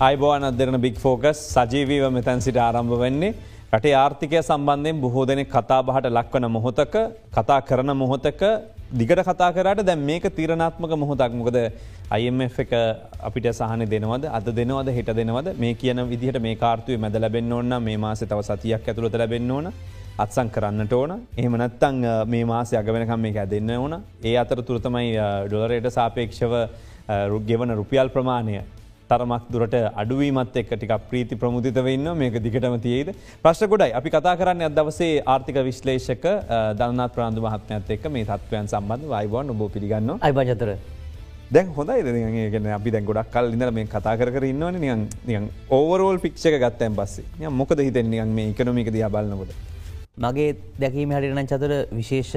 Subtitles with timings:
[0.00, 3.34] අයිබෝන අදරන බික් focus සජීවීව මෙතැන් සිට ආරම්භ වෙන්නේ.
[3.72, 6.94] රටේ ආර්ථිකය සම්බන්ධයෙන් බොහෝ දෙනෙ කතා බහට ලක්වන මොහොතක
[7.36, 8.42] කතා කරන මොහොතක
[9.00, 11.32] දිගට කතා කරට දැන් මේක තීරණාත්මක මොහොතක්.
[11.40, 11.58] මොකද
[12.18, 12.72] IMF එක
[13.22, 14.26] අපිට සහන දෙනවද?
[14.26, 14.88] අද දෙනවද?
[14.98, 15.54] හිට දෙනවද?
[15.62, 19.72] මේ කියන විදිහට මේ කාර්තුවේ මැද ලැබෙන් ඕන්න මේ මාස තව සතියක් ඇතුළත ලැබෙන්න්න ඕන.
[20.18, 21.20] අත්සං කරන්නට ඕන.
[21.38, 24.02] එහම නත්තං මේ මාස අගවෙනකම් මේක දෙන්න ඕන.
[24.24, 25.14] ඒ අතර තුරතමයි
[25.46, 26.54] ඩොලරයට සාපේක්ෂව
[27.30, 28.62] රුගෙවන රුපියල් ප්‍රමාණය.
[29.10, 33.08] තරමක් දුරට අඩුවීමත් එක් ටික ප්‍රීති ප්‍රමුදිත වෙන්න මේක දිගටම තියේද?
[33.44, 33.92] ප්‍රශ්න ගොඩයි.
[33.98, 36.24] අපි කතා කරන්න අදවසේ ආර්ථික විශ්ලේෂක
[36.80, 40.72] දන්නත් ප්‍රාන්දු මහත්මයත් එක් මේ තත්වයන් සම්බන්ධ වයිබෝන් ඔබ පිළිගන්න අයිබජතර
[41.50, 44.80] දැන් හොඳයි ගෙන අපි දැන් ගොඩක් කල් ඉඳර මේ කතා කර ඉන්නවන.
[45.26, 47.48] නියන් ඕවරෝල් පික්ෂක ගත්තයන් පස්සේ.
[47.60, 49.54] මොකද හිතෙන් නියන් මේ එකනොමික දිය බලන්නකොට
[50.16, 52.34] මගේ දැකීම හටිරන චතුර විශේෂ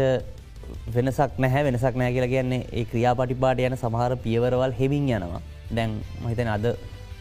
[0.96, 5.92] වෙනසක් නැහැ වෙනසක් නෑ කියලා කියන්නේ ඒ ක්‍රියාපටිපාට යන සමහර පියවරවල් හෙමින් යනවා දැන්
[6.24, 6.66] මහිතන අද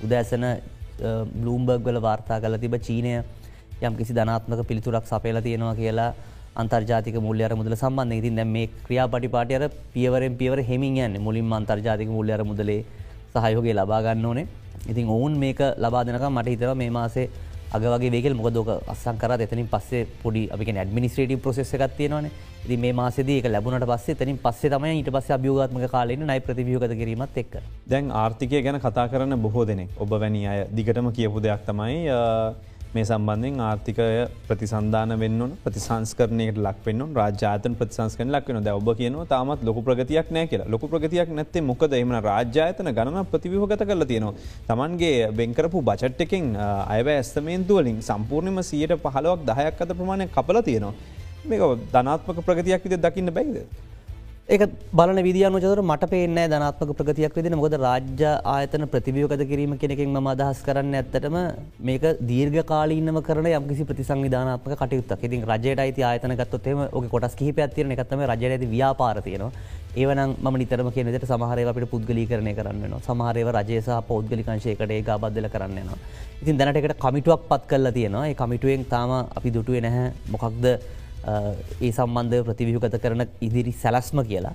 [0.05, 0.45] උදෑසන
[1.41, 3.13] බ්ලූම්බර්ග් වල වාර්තා කල තිබ චීනය
[3.83, 6.11] යම් කිසි ධනාත්මක පිළිතුරක් සපේල තියෙනවා කියලා
[6.57, 11.21] අන්තර්ජාතික මුල්ලර මුදල සම්බන්ධ ඉතින් දැ මේ ක්‍රියා පටිපාටයර පියවරෙන් පියවර හෙමින් යන්න.
[11.21, 12.81] මුලින් අන්තර්ජාතික මුල්ලර මුදලේ
[13.35, 14.47] සහයෝගේ ලබාගන්න ඕනේ.
[14.91, 17.27] ඉතින් ඔවුන් මේක ලබාදනක මට හිතර මේ මාසේ
[17.73, 22.31] අගවගේ වේගල් මොකදෝක අස්සන් කර එතනින් පස්සේ පොඩි අපි ඇඩමිනිස්ට්‍රේටි ප්‍රසෙස එකත්තියනවානේ
[22.65, 26.95] ඉති මේ මාසේදී එක ලැබුණට පස්සේ තනින් පස්සේ තමයි ඊට පස්ස අභියෝගත්මක කාලෙන නයි ප්‍රතිවියෝගත
[27.01, 27.59] කිරීමත් එක්ක.
[27.89, 32.01] දැන් ආර්ථිකය ගැන කතා කරන්න බොහෝ දෙනෙ ඔබ වැනි අය දිගටම කියපු දෙයක් තමයි
[32.97, 34.07] මේ සම්බන්ධෙන් ආර්ථිකය
[34.49, 40.47] ප්‍රතිසන්ධාන වෙන්න ප්‍රතිසංස්කරනයට ලක් වෙන්න රාජාතන ප්‍රතිසංස්කන ලක් වෙන ඔබ කියනවා තාමත් ලොක ප්‍රගතියක් නෑ
[40.53, 44.35] කියලා ලොක ප්‍රගතියක් නැත්තේ මොකද එම රාජ්‍යාතන ගණන ප්‍රතිවිහගත කරල තියෙනවා.
[44.69, 46.47] තමන්ගේ බෙන්කරපු බචට් එකෙන්
[46.97, 50.95] අයව ඇස්තමේන්තුවලින් සම්පූර්ණම සියයට පහලවක් දහයක් අත ප්‍රමාණය කපල තියෙනවා.
[51.45, 53.59] මේක ධනාත්මක ප්‍රගතියක් විද දකින්න බැයිද.
[54.49, 60.13] ඒක බලන විදිියනු චතර මට පේනෑ ධනාත්මක ප්‍රගතියක් විදින මොද රාජ්‍ය ආයතන ප්‍රතිවියෝකත කිරීම කෙනෙකින්
[60.13, 61.37] ම අදහස් කරන්න ඇත්තටම
[61.89, 65.25] මේක දීර්ඝ කාලීනම කරන යම්කිසි ප්‍රතිසංවිධානාත්මක කටයුත්තක්.
[65.27, 69.51] ඉතින් රජයට අයිති ආයතන ගත්තොත්තේම ඔක කොටස් කිහිප ඇතිරන එකත්තම රජයට ඇති ව්‍යාපාරතියනවා
[69.97, 75.99] ඒවනම් ම නිතරම කියනට සමහරය අපට පුද්ගලි කරණය කරන්න සමහරව රජයසා පෞද්ගලිකංශයකට ඒ බද්ධල කරන්නවා.
[76.43, 78.29] ඉතින් දැනටකට කමිටුවක් පත් කල්ලා තියෙනවා.
[78.31, 80.07] ඒ කමිටුවෙන් තාම අපි දුටුවේ නැහැ.
[80.35, 80.67] මොකක්ද
[81.25, 84.55] ඒ සම්බන්ධය ප්‍රතිවිහුගත කරන ඉදිරි සැලස්ම කියලා.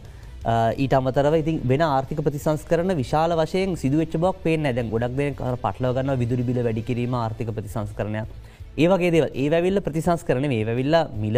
[0.77, 5.27] ඊට අමතරව ඉතින් වෙන ආර්ථික ප්‍රතිසංස් කරන විශාල වශයෙන් සිදුවච්ච බක් පේන දැන් ගොඩක් දෙ
[5.57, 8.23] පටලගන්න විදුරි බිල වැඩිකිරීම ආර්ථික ප්‍රතිසංස් කරනය.
[8.77, 11.37] ඒවගේ දේව ඒ වැවිල්ල ප්‍රතිසංස් කරන මේ වැවිල්ල මිල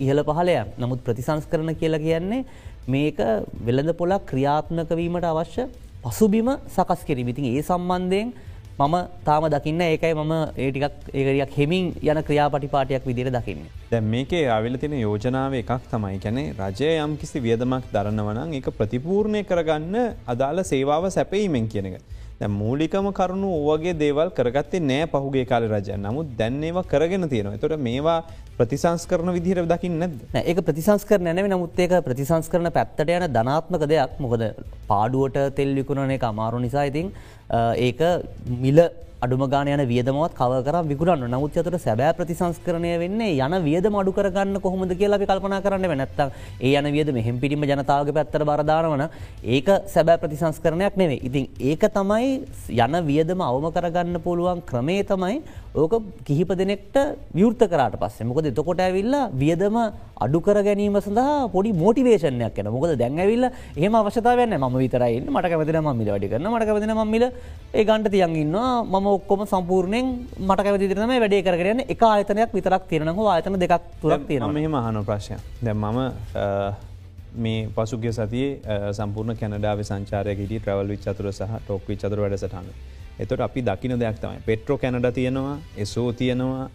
[0.00, 2.44] ඉහල පහලය නමුත් ප්‍රතිසංස් කරන කියලා කියන්නේ
[2.88, 3.18] මේක
[3.66, 5.66] වෙළඳ පොලක් ක්‍රියාත්මකවීමට අවශ්‍ය
[6.04, 8.32] පසුබිම සකස් කිරීමිතින් ඒ සම්බන්ධයෙන්
[8.80, 13.66] මම තාම දකින්න ඒකයි මම ඒටිකක් ඒකරියක් හෙමින් යන ක්‍රියාපටිපාටයක් විදිර දකින්න.
[13.90, 19.42] දැ මේකේ අවිල තින යෝජනාව එකක් තමයි කැනෙ රජය යම් කිසි වියදමක් දරන්නවනං එක ප්‍රතිපූර්ණය
[19.50, 19.96] කරගන්න
[20.34, 22.00] අදාළ සේවාව සැපීමෙන් කියනක.
[22.60, 25.96] මූලිකම කරුණු ඕවගේ දේවල් කරගත්තේ නෑ පහුගේ කාල රජය.
[26.06, 27.60] නමුත් දැන්නේවා කරගෙන තියෙනවා.
[27.64, 28.24] තොට මේවා
[28.58, 30.02] ප්‍රතිසංස් කරන විදිහර දකින්න
[30.40, 34.16] ඒක ප්‍රතිසංස් කර නැව නමුත් ඒක ප්‍රතිසංස් කරන පැත්තට යන ධනාත්මක දෙයක්.
[34.24, 34.42] මොකද
[34.88, 37.12] පාඩුවට තෙල් විකුණන එක අමාරු නිසා ඉතින්
[37.50, 38.00] ඒක
[38.58, 38.80] මිල
[39.20, 44.14] අඩුම ගාන යන වියදමත් කව කර විකුරන්න නමුත් අතට සැබෑ ප්‍රතිසංස්කරණය වෙන්නේ යන වියද මඩු
[44.16, 46.20] කරගන්න කොහොමද කියලා අපි කල්පනා කරන්න නැත්ත
[46.58, 49.04] ඒ යන වියද මෙහෙම පිටිම ජනතාවගේ පැත්තර බරධානවන
[49.46, 52.30] ඒක සැබෑ ප්‍රතිසංස්කරණයක් නෙවේ ඉතින් ඒක තමයි
[52.78, 55.92] යන වියදම අවම කරගන්න පුළුවන් ක්‍රමේ තමයි ඕක
[56.24, 56.96] කිහිප දෙනෙක්ට
[57.32, 58.26] විවෘත කරට පස්සේ.
[58.26, 59.76] මොකද එතකොට ඇවිල්ලා වියදම
[60.16, 66.10] අඩුකර ගැනීම සඳහා පොඩි මෝටිවේෂනයක් එන මොකද දැන්ඇවිල්ල එහම අවශ්‍යතාවයන්න ම විතරයි මට කැමතින මම්මිල
[66.10, 67.24] වැඩි කරන මට කැමතින මම්මිල
[67.72, 70.06] ඒ ගන්ට තියන්ගන්නවා මම ඔක්කොම සම්පූර්ණයෙන්
[70.40, 75.38] මට කැවතිරනම වැඩේ කරන එක ආයතනයක් විතරක් තිරනහ ආයතන දෙකක් තුරක් තියෙන මෙහම අහන ප්‍රශ්ය
[75.62, 75.98] දැ මම
[77.36, 82.72] මේ පසුගිය සතියේ සම්පූර්ණ කැනඩාව සංචාරයකට ට්‍රවල් විච් චතුර සහ ටොක් විච් චතුර වැඩසටහන
[83.20, 86.66] එතොට අපි දකින දෙයක් තමයි පෙට්‍රෝ කැනඩ තියෙනවා එසෝ තියෙනවා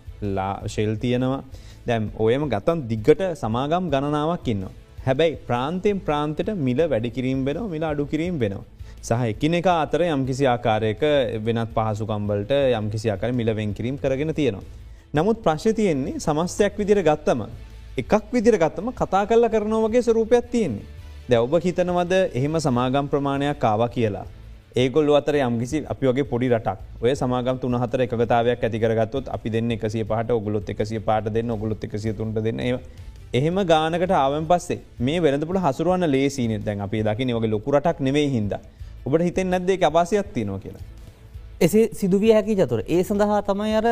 [0.67, 1.41] ශෙල් තියෙනවා
[1.87, 4.63] දැම් ඔයම ගතන් දිග්ගට සමාගම් ගණනාවක් ඉන්න.
[5.05, 8.63] හැබැයි ප්‍රාන්තයෙන් ප්‍රාන්තයට මිල වැඩිකිරීම් වෙනවා මිල අඩු කිරීම් වෙනවා.
[9.01, 11.03] සහ එකිනෙක අතර යම්කිසි ආකාරයක
[11.39, 14.65] වෙනත් පහසුකම්බලට යම්කිසි ආකාර මිලවෙන් කිරීම් කරගෙන තියෙනවා.
[15.13, 17.41] නමුත් ප්‍රශ්ය තියෙන්නේ සමස්තයක් විදිර ගත්තම
[17.97, 20.85] එකක් විදිර ගත්තම කතා කල්ල කරනව වගේ ස්වරූපයක් තියෙන්නේ.
[21.29, 24.25] දැ ඔබ හිතනවද එහෙම සමාගම් ප්‍රමාණයක් කාව කියලා.
[24.75, 26.79] ඒගොල් අතර යම්කිසි අපි වගේ පොඩි රටක්.
[27.01, 31.83] ඔය සමාගම් තුන හතර එකගතාවයක් ඇතිකරගත්තොත් අපි දෙන්න එකසිය පහට ඔගුලොත් එකසිය පාට දෙන්න ඔගුලොත්
[31.87, 32.59] එකසිය තුන්ට දෙන්න.
[33.33, 38.53] එහෙම ගානකට ආවන් පස්සේ මේ වෙනදපුට හසුරුවන්න ලේසින දැන් අපි දකි වගේ ලොකුරටක් නෙවෙයි හිද
[39.05, 40.83] ඔබට හිතෙන් නැද්දේ අපාසයක් තියනවා කියලා.
[41.61, 42.81] එසේ සිදුවිය හැකි චතුර.
[42.87, 43.87] ඒ සඳහා තමයි අර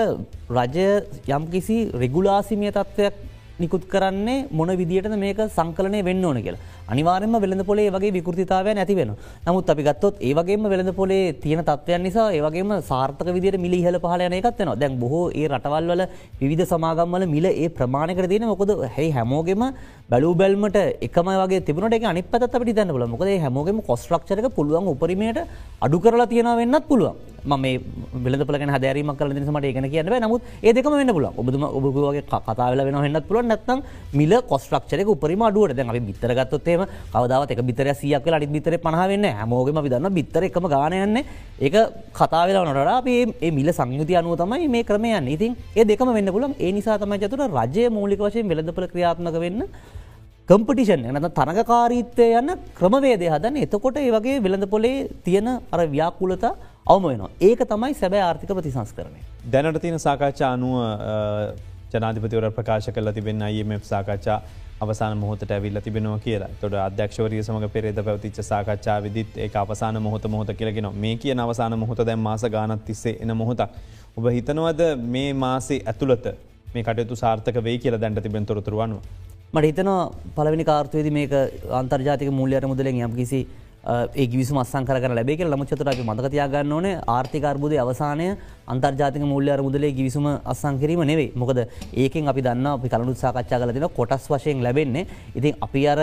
[0.50, 0.90] රජය
[1.30, 3.14] යම් කිසි රෙගුලාසිමිය තත්ත්වයක්
[3.60, 6.62] නිකුත් කරන්නේ මොන විදිට මේක සංකලනය වෙන්න ඕන කියලා.
[6.90, 9.12] අනිවාරෙන්ම වෙළඳ පොලේ වගේ විකෘතිතාවය නැති වෙන
[9.48, 14.24] නමුත් අපි ගත්තොත් ඒවගේම වෙළඳ පොලේ තියෙන තත්වයන් නිසා ඒවගේම සාර්ථක විදිට මිලි හල පහල
[14.28, 16.04] යනකත්වන දැන් බොහෝ ඒ රටවල් වල
[16.52, 18.74] විධ සමාගම්වල මිල ඒ ප්‍රමාණකට තියෙන මොකද?
[18.96, 19.64] හැයි හැමෝගෙම
[20.10, 24.90] බැලූ බැල්මට එකම වගේ තිබුණට එක අනි පත් අපට දැන්න ල මොකද හැමෝගෙම කොස්ට්‍රක්ෂරක පුළුවන්
[24.92, 25.40] උපරීමයට
[25.82, 27.16] අඩු කරලා තියෙන වෙන්නත් පුළුවන්.
[27.46, 27.64] ම
[28.26, 33.28] බිලපලගෙන හදරීම කල නිසමට ඒකන කියන්න නමුත් ඒදකම වෙන්න පුල ඔබතුම ඔබගේ කතාවල වෙන හන්නත්
[33.30, 33.80] පුළුව නැත්නම්
[34.14, 35.76] මිල කොස්ට්‍රක්ෂරක උපරිම අඩුවට.
[35.78, 36.84] දැන් අපි බිතරගත්තොත්තේම
[37.14, 41.24] කවදාවත් එක බිතර සියක් අඩි බිතර පහවෙන්න හැමෝගම විදන්න බිත්තර එකම ගානයන්න
[41.60, 41.76] ඒක
[42.14, 46.56] කතාවෙලා නොට අපේ ඒ මිල සංයුති අනුව තමයි මේ ක්‍රමයන් ඉතින් ඒ දෙකම වෙන්න පුළන්
[46.60, 49.62] ඒ නිසා තමයි චතුර රජය මූලික වශයෙන් වෙළඳපල ක්‍රියාත්මක වෙන්න
[50.50, 56.44] කම්පටිෂන් එනත තරගකාරීත්වය යන්න ක්‍රමවේදය හදන්න එතකොට ඒ වගේ වෙළඳ පොලේ තියෙන අර ව්‍යාකුලත
[56.86, 59.22] අවම වෙනවා ඒක තමයි සැබෑ ආර්ථික ප්‍රතිසංස් කරනය.
[59.54, 60.76] දැනට තියෙන සාකච්ඡා අනුව
[61.94, 64.38] ජනාධිපතිවර ප්‍රකාශ කල තිබෙන අයම සාකච්ඡා
[64.82, 70.28] අවසාන මොහොත ඇවිල්ල තිබෙනවා කියලා තොට අධ්‍යක්ෂවරිය සමඟ පෙරේද පැවතිච්ච සාකච්ඡා විදිත් ඒ අවසාන මොහොත
[70.28, 73.70] මොහොත කියලගෙන මේ කිය අවසාන මොහොත දැන් මාස ගානත් තිස්සේ එන මොහොතක්.
[74.18, 76.34] ඔබ හිතනවද මේ මාසේ ඇතුළත
[76.74, 79.32] මේ කටයුතු සාර්ථක වේ කියලා දැන්ට තිබෙන තොරතුරුවන්ව.
[79.54, 79.90] මට හිතන
[80.36, 81.34] පලවෙනි කාර්තුවේද මේක
[81.80, 83.42] අන්තර්ජාතික මුල්ලයට මුදලෙන් යම් කිසි
[84.16, 88.26] ඒ විසු මස්සං කර ලැබේ ලම චතුර අපි මතකතියාගන්න ඕන ආර්ථිකර්බුද අවසානය
[88.68, 91.34] අන්තර්ජාතික මුල්ලයාර මුදලේ ගිවිසුම අස්සං කිරීම නෙවෙයි.
[91.36, 91.60] මොකද
[91.96, 95.06] ඒකෙන් අපි දන්න අපි කලුත් සාකච්ඡා කලතින කොටස් වශයෙන් ලැබෙන්නේ.
[95.36, 96.00] ඉතින් අපි අර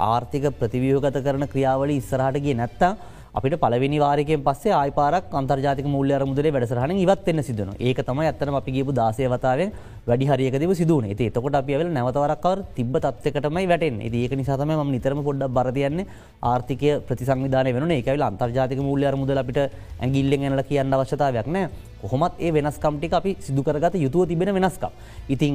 [0.00, 2.92] ආර්ථික ප්‍රතිවියෝගත කරන ක්‍රියාවල ඉස්සරහටගේ නැත්තා
[3.34, 8.74] අපිට පලවෙනි වාරකෙන් පස්සේ ආයිපාරක් අන්තර්ජාතික මුල්්‍ය අරමුදේ වැඩසරහන ඉවත්වෙන්න සිදන ඒක තමයි ඇත්තන අපි
[8.76, 9.70] ගේපු දාසය වතාවෙන්
[10.08, 15.22] වැඩි හරියකදව සිදුවන ඒ එතකොට අපි ඇවල නැවතවරක්කවර තිබ තත්වකටමයි වැටෙන් ඒක නිසාතම ම නිතරම
[15.28, 16.06] පොඩ්ඩ බරතියන්නේ
[16.42, 19.58] ආර්ථිකය ප්‍රතිසංවිධාන වෙන ඒකවිල අන්තර්ජාතික මුල්්‍ය අරමුදල අපිට
[20.00, 21.66] ඇගිල්ලෙන් ඇනල කියන්න අවශ්‍යතාවයක් නෑ.
[22.02, 24.92] කොහොමත් ඒ වෙනස්කම්ටික අපි සිදුකරගත යුතුව තිබෙන වෙනස්කම්.
[25.28, 25.54] ඉතිං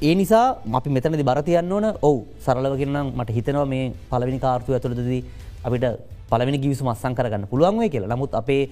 [0.00, 1.86] ඒ නිසා අපි මෙතනදි බරතියන්න ඕන.
[2.02, 5.22] ඔවු සරලවගන්නම් මට හිතනවා මේ පලවිනි කාර්තුව ඇතුළදදී
[5.66, 5.86] අපිට
[6.30, 8.14] පලවෙනි ගිවිසු මස්සං කරගන්න පුළුවන්වේ කියලා.
[8.14, 8.62] නමුත් අපේ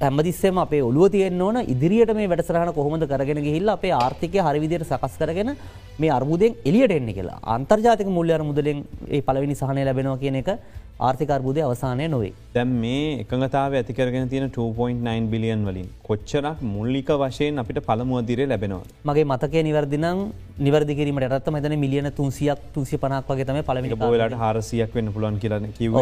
[0.00, 1.56] හැමදිස්සෙම අපේ ඔලුව තියෙන් ඕන.
[1.74, 5.50] ඉදිරියට මේ වැඩසරහන කොහොමද කරගෙන ගහිල්ල අපේ ආර්ථිකය හරිවිදියට සකස් කරගෙන
[5.98, 7.42] මේ අර්මුදෙන් එලියට එන්න කියලා.
[7.56, 10.50] අන්තර්ජාතික මුල්්‍ය අරමුදලෙන් ඒ පලවෙනි සහනය ලැබෙනවා කියන එක
[11.00, 12.32] ආර්ථිකර්බුදය අවසානය නොවේ.
[12.54, 18.84] දැම් මේ එකඟතාව ඇතිකරගෙන තියෙන 2.9 බිලියන් වලින් කොච්චරක් මුල්ලික වශයෙන් අපිට පළමුුවදිරේ ලැබෙනවා.
[19.04, 20.20] මගේ මතකය නිවර්දිනම්
[20.58, 25.66] නිවර්දිකිරීමට ඇත්ත මෙතන මිලියන තුන්සියක් තුන්සි පනක් වගේ තම පළමි බෝලට හාරසියක් වෙන්න පුලන් කියලන
[25.78, 25.96] කිව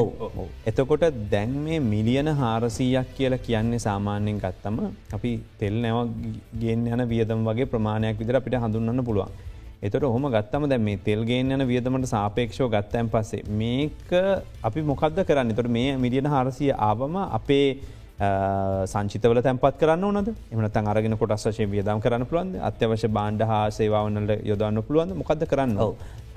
[0.67, 4.77] එතකොට දැන් මේ මිලියන හාරසීයක් කියලා කියන්නේ සාමාන්‍යයෙන් ගත්තම
[5.19, 5.33] අපි
[5.63, 5.99] තෙල් නැව
[6.65, 9.33] ගෙන් යන වියදම් වගේ ප්‍රමාණයක් විදිර අපිට හඳුන්න්න පුළුවන්.
[9.87, 14.13] එතට හොම ගත්තම දැ මේ තෙල්ගේෙන් යන වියදමට සාපේක්ෂෝ ගත්තැන් පස්සේ මේක
[14.69, 15.57] අපි මොකක්ද කරන්න?
[15.59, 17.67] තොට මේ මිලියන හාරසිය ආවම අපේ
[18.93, 20.29] සංචිතවල තැන්පත් කරන්න ඕනද?
[20.53, 25.75] එමනතන් අරගෙන කොටස්ශය වියදම් කරන්න පුළුවන් අත්‍යවශ්‍ය බාණ්ඩ හා සේවාවනට යොදන්න පුළුවන් මොකද කරන්න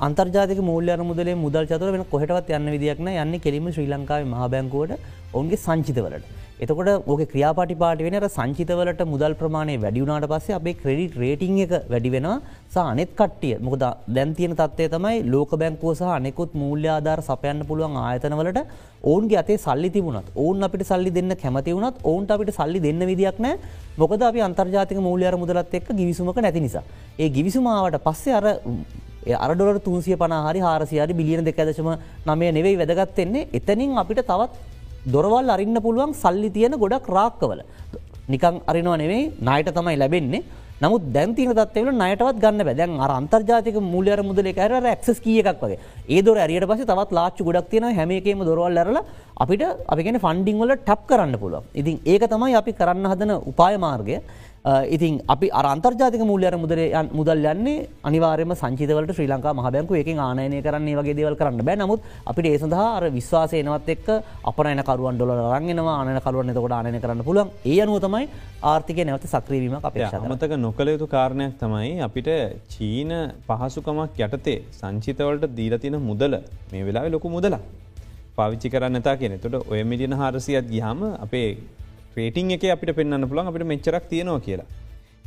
[0.08, 4.98] අන්තර්ජාතික මූල්‍ය මුදලේ මුදල් චතුර වෙන කොහටවත් යන්න විදික්න යන්න කෙරීම ශ්‍රී ලංකාව මහ බැංකුවට
[5.36, 6.26] ඔවුන්ගේ සංචිතවලට.
[6.58, 12.10] එතකොට ඕක ක්‍රියාපටි පාට වෙන සංචිතවලට මුදල් ප්‍රමාණය වැඩියුනාට පස්සේ අපේ ක්‍රඩිට් රේටිං එක වැඩි
[12.14, 12.36] වෙනවා.
[12.74, 13.56] සහ අනෙත් කට්ටිය.
[13.60, 18.60] මොකද දැන් තියෙන තත්වය තමයි ලෝක බැංකුව සහ අනෙකුත් මූල්‍ය ආධාර සපයන්න පුළුවන් ආයතනවලට
[19.04, 23.42] ඔවුන්ගේ අතේ සල්ලි තිබුණත් ඔවුන් අපිට සල්ලි දෙන්න කැමති වුණත් ඔවුන්ට අපිට සල්ලි දෙන්න විදික්
[23.46, 23.60] නෑ
[23.98, 26.86] මොකද අපි අන්තර්ජාතික මූල්‍යර මුදලත් එක්ක ගිවිසුමක නැති නිසා.
[27.20, 28.46] ඒ ගිවිසුමාවට පස්සේ අර
[29.46, 31.92] අරඩොල තුන්සිය පනාහරි හාරසියාරි බිලියන දෙකදශම
[32.30, 34.75] නමය නෙවෙයි වැදගත්තෙන්නේ එතනින් අපිට තවත්
[35.14, 37.60] දොරවල් අරින්න පුළුවන් සල්ලි තියෙන ගොඩක් රාක්කවල.
[38.34, 40.44] නිකං අරිනවා නෙවෙයි නයට තමයි ලැබෙන්නේ.
[40.84, 45.78] නමුත් දැන්තින තත්වල නයටවත් ගන්න බැදැන් අර අන්තර්ජාතික මුල්ලර මුදල කර ක්ස් කිය එකක් වගේ.
[46.16, 48.98] ඒදොර ඇරියට පස තවත් ලාච්චු ගොඩක් තියෙන හැමේකේම දොරවල් ඇරල
[49.44, 51.64] අපිට අපිගෙන ෆන්ඩිංවල ටප් කරන්න පුළුව.
[51.80, 54.18] ඉතින් ඒක තමයි අපි කරන්න හදන උපාය මාර්ගය
[54.66, 56.80] ඉතින් අපි අරන්තර්ජාතික මුල්ලර මුදර
[57.18, 61.78] මුදල් යන්නේ අනිවාරම සංචිතවලට ශ්‍රී ලංකා මහබැංකු එක ආනයනය කරන්නේ වගේ දේවල් කරන්න බෑ.
[61.82, 64.08] නමුත් අපිට ඒ සඳහා අර විශ්වාසයනවත් එක්
[64.52, 67.54] අපනයන කරුවන් ඩොල රන්ගෙනවා ආනය කරුවන් එතකොට ආනය කරන්න පුළුවන්.
[67.72, 68.26] ඒ අනුව තමයි
[68.72, 70.02] ආර්ථිකය නැවත සක්‍රීවීම අප
[70.34, 72.30] මතක නොකළ යුතු කාරණයක් තමයි අපිට
[72.74, 73.14] චීන
[73.48, 76.42] පහසුකමක් යටතේ සංචිතවලට දීලතින මුදල.
[76.74, 77.64] මේ වෙලා ලොකු මුදලා
[78.38, 79.40] පාවිච්චි කරන්න තා කියෙන.
[79.44, 81.50] තොට ඔය මිලියන හාරසියත් ගිහම අපේ
[82.16, 84.68] ක්‍රේටිං එක අපිට පෙන්න්න පුළන් අපිට මෙච්චරක් තියෙනවා කියලා.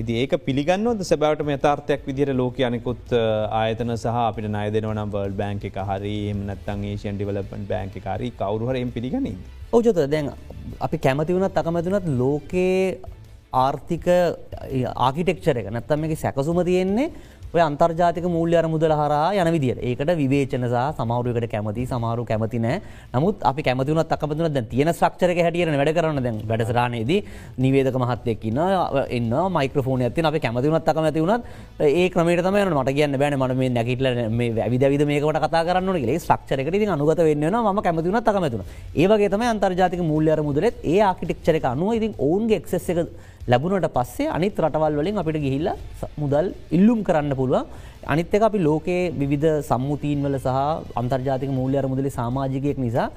[0.03, 3.13] ඉති ඒක පිළිගන්නවද සැබවට මෙතාර්ථයක් විදිර ලෝක අනෙකුත්
[3.61, 8.93] ආයතන සහ අපිට නය දෙනවනම් වල් බෑංක එක හරි එමනත්තන් ඒෂන් ඩිවලපන් බෑංක කාරි කවරුහරම්
[8.97, 9.37] පිළිගනී.
[9.77, 10.33] ඕජත දැන්
[10.87, 12.99] අපි කැමති වුණත් අකමැතිනත් ලෝකයේ
[13.65, 14.07] ආර්ථික
[15.09, 17.13] ආකිටෙක්ෂර එක නැත්තම එක සැකසුම තියෙන්නේ
[17.55, 19.81] ඔය අන්තර්ජාතික මූල්‍ය අර මුදල හරහා යන විදියට.
[19.81, 22.81] ඒකට විවේචන සහ සමහරුවකට කැමති සමහරු කැමති නෑ.
[23.15, 27.21] නමුත් අපි කැමතිවුණත් අකමතිවුණත් දැන් තියෙන ස්ට්‍රක්චර් එක හැටියට වැඩ කරන දැන් වැඩසටහනේදී
[27.59, 31.45] නිවේදක මහත්තයෙක් ඉන්නවා එන්න මයික්‍රොෆෝන් ඇත්තින අපි කැමතිවුණත් අකමැති වුණත්
[31.81, 35.65] ඒ ක්‍රමයට තමයි යනවා මට කියන්න බෑනේ මම මේ නැගිටලා මේ ඇවිද ඇවිද මේකට කතා
[35.65, 36.17] කරන්න ඕනේ කියලා.
[36.17, 37.73] ඒ ස්ට්‍රක්චර් එකට ඉතින් අනුගත වෙන්න වෙනවා.
[37.73, 41.97] මම කැමතිවුණත් අකමැති වුණා ඒ වගේ තමයි අන්තර්ජාතික මූල්‍ය අර මුදලෙත් ඒ ආකිටෙක්චර් එක අනුව
[41.97, 43.09] ඉතින් ඔවුන්ගේ එක්සස් එක
[43.53, 45.77] ලැබුණට පස්සේ අනිත් රටවල් වලින් අපිට ගිහිල්ලා
[46.23, 47.67] මුදල් ඉල්ලුම් කරන්න පුළුවන්.
[48.13, 50.59] අනිත් එක අපි ලෝකයේ විවිධ සම්මුතීන් වල සහ
[51.01, 53.09] අන්තර්ජාතික මූල්‍ය අර මුදලේ සමාජිකයෙක් නිසා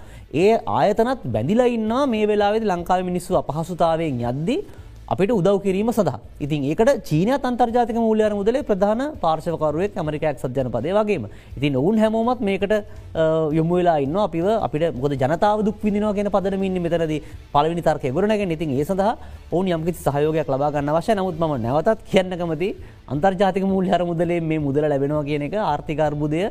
[0.43, 2.03] ඒ ආයතනත් බැඳිලා ඉන්නවා.
[2.13, 4.59] මේ වෙලාවේදී ලංකාවේ මිනිස්සු අපහසුතාවයෙන් යද්දී
[5.11, 6.19] අපිට උදව් කිරීම සඳහා.
[6.39, 11.25] ඉතින් ඒකට චීනයත් අන්තර්ජාතික මූල්‍යර මුදලේ ප්‍රධාන පාර්ශවකරුවෙක් ඇමරිකයක් සජ්ජන පදේ වගේම.
[11.57, 12.73] ඉතින් ඔවුන් හැමෝමත් මේකට
[13.51, 17.13] යොමු වෙලා ඉන්න අපිව අපිට මොද ජනතාව දුක් විදිනවා කියෙන පදනමින් මෙතනද
[17.53, 19.13] පලවිනි තර්කය ගොරනැගෙන ඉතින් ඒ සඳහා
[19.51, 22.69] ඔවුන් යම්කිසි සහයෝගයක් ලබා ගන්න වශය නමුත් ම නැවතත් කියන්නකමති
[23.07, 26.43] අන්තර්ජාතික මූල්‍යර මුදලේ මේ මුදල ලැබෙනවා කියන එක ආර්ථිකර්බුදය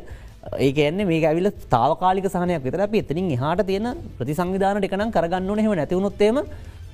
[0.59, 3.87] ඒක එන්නේ මේ ඇවිල තාවකාලික සහනයක් විතර අපි එතනින් එහාට තියෙන
[4.19, 6.37] ප්‍රතිසංවිධානට එකනම් කරගන්න හෙම නැතිවුණොත්තේම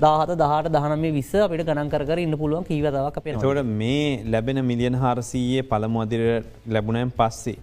[0.02, 4.98] දාහත දහට දහනමේ විස්ස අපිට ගණන් කර ඉන්න පුළුවන් කීවතාවක් අපේ තොට මේ ලැබෙන මිලියන
[5.04, 6.22] හාරසීයේ පළමු අදිර
[6.76, 7.58] ලැබුණයන් පස්සේ.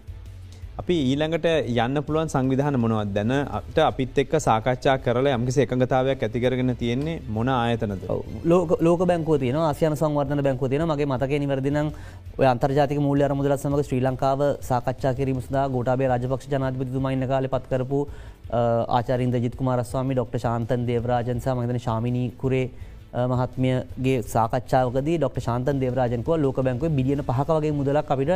[0.81, 1.47] අපි ඊළඟට
[1.85, 7.49] යන්න පුළුවන් සංවිධාන මොනවත් දැන අට අපිත් එක්ක සාකච්ඡා කරලා යම්කිසි එකඟතාවයක් ඇතිකරගෙන තියෙන්නේ මොන
[7.49, 8.03] ආයතනද?
[8.87, 11.81] ලෝක බැංකෝ තියන ආසියන සංවර්ධන බැංකෝ තියන මගේ මතක නිවැරදින
[12.41, 17.71] ඔය අන්තර්ජාතික මූල්‍ය අරමුදල සමඟ ශ්‍රී ලංකාව සාකච්ඡා කිරීම සදා ගෝටාබේ රජපක්ෂ ජනාධපතිතුමයින්න කාල පත්
[17.73, 18.01] කරපු
[18.53, 22.67] ආචරින්ද ජිත් කුමාරස්වාමි ඩොක්ට ශාන්තන් දේවරාජන්සා මගතන ශාමිනී කුරේ
[23.33, 28.33] මහත්මයගේ සාකච්ඡාවකද ඩොක්ට ශාන්තන් දේවරාජන්කව ලෝක බැංකුව බිලියන පහක වගේ මුදලක් අපිට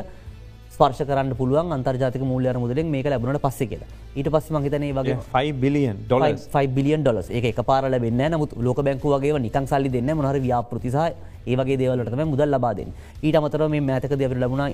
[0.71, 3.88] ස්පර්ශ කරන්න පුළුවන් අන්තර්ජාතික මූල්‍යර මුදලෙන් මේක ලැබුණට පස්සෙ කියලා.
[4.17, 6.23] ඊට පස්ස මහිතනේ වගේ 5 බිලියන් ඩොල
[6.53, 10.38] 5 බිලියන් ඩොලස් ඒ එක පාරල වෙන්න නමුත් ලෝක බැංකුව වගේ නිකං සල්ලි දෙන්න මොහර
[10.47, 11.09] ව්‍යාපෘතිසාහ
[11.52, 12.90] ඒවගේ දේවලටම මුදල් ලබාදෙන්
[13.23, 14.64] ඊට අමතර මේ මෑතක දෙව ලබුණ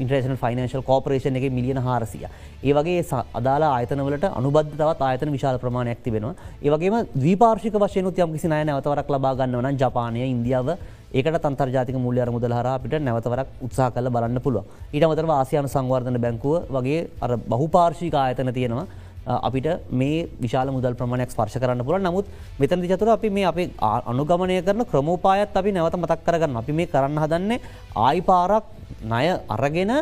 [0.00, 2.26] ඉන්ට්‍රේෂන ෆයිනන්ශල් කෝපරේෂන් එක මිලියන හාරසිය.
[2.62, 3.04] ඒවගේ
[3.40, 6.34] අදාලා ආයතනවලට අනුබද්ධ තවත් ආයතන විශාල ප්‍රමාණයක් තිබෙනවා.
[6.66, 10.68] ඒවගේම දීපාර්ශික වශයනු යම් කිසි නය නැවතවරක් ලබාගන්නවන ජපානය ඉන්දියාව
[11.14, 16.66] ඒකට තන්තර්ජාතික මුල්ලියර මුදල්හර අපිට නැවතවරක් උත්සා කල බලන්න පුළුව ඊට මතරව ආසියාන සංවර්ධන බැංකුව
[16.76, 18.86] වගේ අර බහුපාර්ශික ආයතන තියෙනවා.
[19.26, 22.26] අපිට මේ විශාල මුදල් ප්‍රමාණයක් ස්පර්ශ කරන්න පුළ නමුත්
[22.58, 23.64] මෙතනදි චතුර අපි මේ අපි
[24.06, 27.60] අනුගමනය කරන ක්‍රමෝපායත් අපි නැවත මතක් කරගන්න අපි මේ කරන්න හදන්නේ
[27.98, 28.64] ආයි පාරක්
[29.04, 29.92] ණය අරගෙන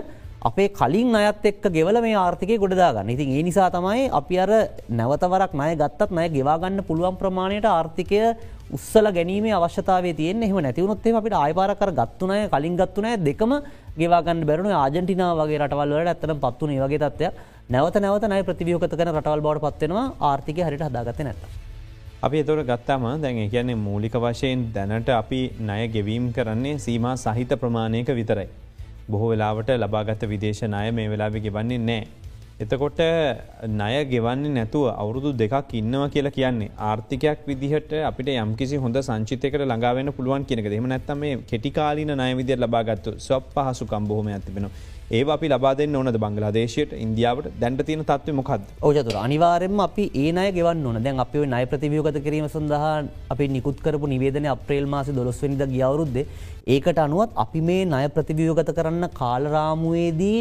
[0.43, 4.51] අපේ කලින් අයත් එක්ක ගෙවල මේ ආර්ථිකය ගොඩදාගන්න ඉතින් ඒ නිසා තමයි අපි අර
[4.91, 8.21] නැවතවරක් ණය ගත්තත් නය ගෙවාගන්න පුළුවන් ප්‍රමාණයට ආර්ථිකය
[8.73, 13.53] උත්සල ගැනීම අවශ්‍යතාවේ තියෙන් එහම නැතිවුණොත්තේ අපිට ආයපාරකර ගත්තුනය කලින් ගත්තුනය දෙකම
[13.99, 17.35] ගෙවාගන්න බැරුණු ආජටිනාව වගේ රටවල්ලට ඇත්තන පත්වන වගේ තත්වයක්
[17.71, 21.43] නැවත නැවත නයි ප්‍රතිවියෝකත කන රටවල් බවට පත්වෙනවා ආර්ථික හරිට හදාගත නැත.
[22.23, 28.09] අපි එතොට ගත්තාම දැන් කියන්නේ මූලික වශයෙන් දැනට අපි ණය ගෙවීම් කරන්නේ සීම සහිත ප්‍රමාණයක
[28.11, 28.49] විතරයි.
[29.11, 32.03] බොහෝ වෙලාවට ලබාගත විදේශ ණය මේ වෙලාවෙ ගෙවන්නේ නෑ.
[32.63, 33.01] එතකොට
[33.69, 40.13] ණය ගෙවන්නේ නැතුව අවුරුදු දෙකක් ඉන්නවා කියලා කියන්නේ ආර්ථිකයක් විදිහට අපිට යම්කිසි හොඳ සංචිතයකට ළඟාවෙන
[40.17, 44.73] පුළුවන් කියනක දෙම නැත්තම මේ කෙටිකාලීන ණය විදිහට ලබාගත්තු සොප් පහසුකම් බොහොම ඇතිබෙනවා.
[45.11, 47.49] ඒ අපි ලබාදන්න ඕනද බංගලාදේශයට ඉන්දියාවට?
[47.61, 51.03] දැන්ට තියෙන තත්ව මොකක්ද ඕජතුර අනිවාරෙන්ම අපි ඒ අය ගෙවන්න ඕන.
[51.05, 52.97] දැන් අපි නය ප්‍රතිවියෝගත කිරීම සඳහා
[53.35, 56.19] අපි නිකුත් කරපු නිවේදන අප්‍රේල් මාස දොස්වනිද ගියවරුද්ද
[56.67, 60.39] ඒකට අනුවත් අපි මේ නය ප්‍රතිවියෝගත කරන්න කාලරාමුවේදී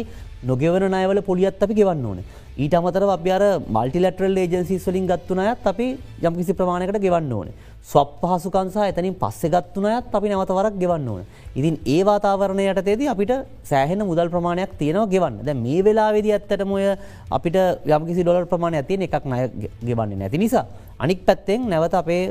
[0.50, 2.24] නොගෙවන නයවල පොලියත් අපි ගෙවන්න ඕනේ.
[2.58, 3.44] ඊට අමතර අප අර
[3.76, 5.86] මල්ටිලටරල් ඒජන්සිස් වලින් ගත්තුනයත් අපි
[6.28, 7.54] යම්කිසි ප්‍රමාණකට ගෙවන්න ඕනේ.
[7.90, 11.24] ස්වප් පහසුකන්සා එතනින් පස්සෙ ගත්තුනයත් අපි නැවතවරක් ගෙවන්න ඕන.
[11.58, 13.32] ඉතින් ඒ වාතාවරණයට තේදී අපිට
[13.64, 16.84] සෑහෙන මුදල් ප්‍රමාණයක් තියෙනවා ගෙවන්න ද මේ වෙලාවෙදි ඇත්තටමය
[17.30, 17.56] අපිට
[17.96, 19.40] යම්කිසි ඩොලර් ප්‍රමාණය ඇතිය එකක් නය
[19.88, 20.64] ගෙවන්නේ නැති නිසා.
[20.98, 22.22] අනික් පැත්තෙන් නැවත අපේ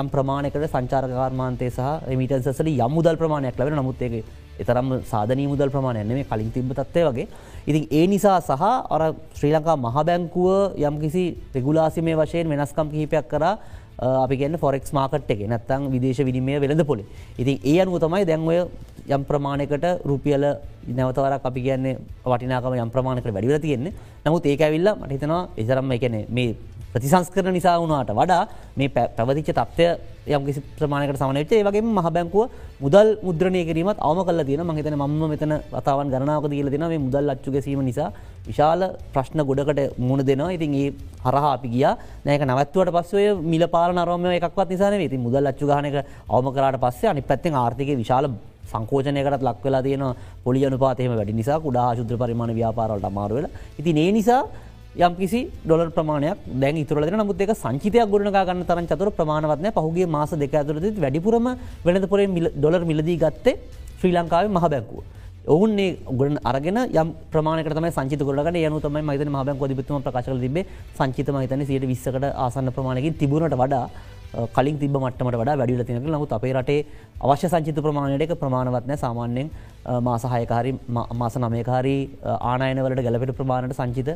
[0.00, 4.14] යම් ප්‍රමාණකට සංචාරකාර්මාන්තය සහ මිටන්සල යම් මුදල් ප්‍රමාණයක් ලැබෙන නමුත්තේක
[4.62, 7.26] එතරම් සාධනී මුදල් ප්‍රමාණයන්න මේ කලින් තිබ තත්වය වගේ.
[7.66, 8.64] ඉතින් ඒ නිසා සහ
[8.94, 9.02] අර
[9.38, 13.56] ශ්‍රී ලංකා මහබැංකුව යම්කිසි රෙගුලාසිමේ වශයෙන් වෙනස්කම් කිහිපයක් කරා
[14.00, 17.04] අපි කියන්න ෆොරෙක්ස් මාකට් එක නැත්තං විදේශ විනිමය වෙළඳ පොලි.
[17.38, 18.56] ඉතින් ඒ අනුව තමයි දැන්වය
[19.16, 20.44] යම් ප්‍රමාණයකට රුපියල
[20.88, 23.92] නැවතවරක් අපි කියන්නේ වටිනාකම යම් ප්‍රමාණකට වැඩිවල තියෙන්නේ.
[24.24, 26.54] නමුත් ඒක ඇවිල්ල මට හිතනවා එසරම්ම එකන මේ
[26.92, 28.42] ප්‍රතිසංස්කරන නිසා වුණට වඩා
[28.76, 29.86] මේ පැවතිච්ච තත්වය
[30.28, 35.14] යම් කිසි ප්‍රමාණකට සමනට ඒවගේ මහ බැංකුව මුදල් මුද්‍රණය කිරීමත් අවම කල තියෙන මහිතන ම
[35.24, 38.10] මෙතන වතාවන් ගණනාවක දීල දෙන මේ මුදල් අච්චුගසීම නිසා
[38.46, 38.82] විශාල
[39.14, 40.50] ප්‍රශ්න ගොඩකට මුණ දෙනවා.
[40.50, 40.90] ඉතින් ඒ
[41.24, 41.86] හරහා අපි ගිය.
[42.26, 45.96] නෑක නවත්වට පස්සේ මිල පාල නරම එකක්වත් නිසාන ති මුදල් අච්චුගානක
[46.28, 48.26] අවම කරට පස්සේ අනි පැත්තෙන් ආර්ථික විශාල
[48.72, 50.04] සංකෝචනයකට ලක් වෙලා තියෙන
[50.44, 53.46] පොලි අනුපාතයම වැඩි නිසා කුඩා ශුද්‍ර පරිමාණ ව්‍යාපාරවලට අමාරුවල
[53.78, 54.42] ඉති ඒ නිසා
[54.98, 60.06] යම් කිසි ඩොල ප්‍රමාණයක් දැන් ඉතුරල නමුත් එක සංචිතයක් ගොඩන ගන්න තරන් චතුර ප්‍රමාණවත්න පහුගේ
[60.08, 61.46] මාස දෙක ඇතුරද වැඩිපුරම
[61.84, 63.54] වෙනද පොරේ ඩොලර් මිලදී ගත්තේ
[64.00, 65.04] ශ්‍රී ලංකාවේ මහ බැංකුව.
[65.46, 70.30] ඔවුන් ඒ ගොඩ අරගෙන යම් ප්‍රමාණකට තම සංචිත ගොඩගන යනු තමයි මයිතන මහබැන් කොදිපතුම ප්‍රකාශ
[70.36, 70.66] තිබේ
[70.98, 73.86] සංචිත මහිතන සියට විස්සකට ආසන්න ප්‍රමාණකින් තිබුණට වඩා
[74.56, 76.80] කලින් තිබ මටමට වඩා වැඩිල තිනක නමුත් අපේ රටේ
[77.20, 79.48] අවශ්‍ය සංචිත ප්‍රමාණයට ප්‍රමාණවත්නය සාමාන්‍යයෙන්
[80.08, 80.74] මාසහයකාරි
[81.20, 82.02] මාස නමයකාරී
[82.50, 84.10] ආනායනවලට ගැලපෙට ප්‍රමාණයට සංචිත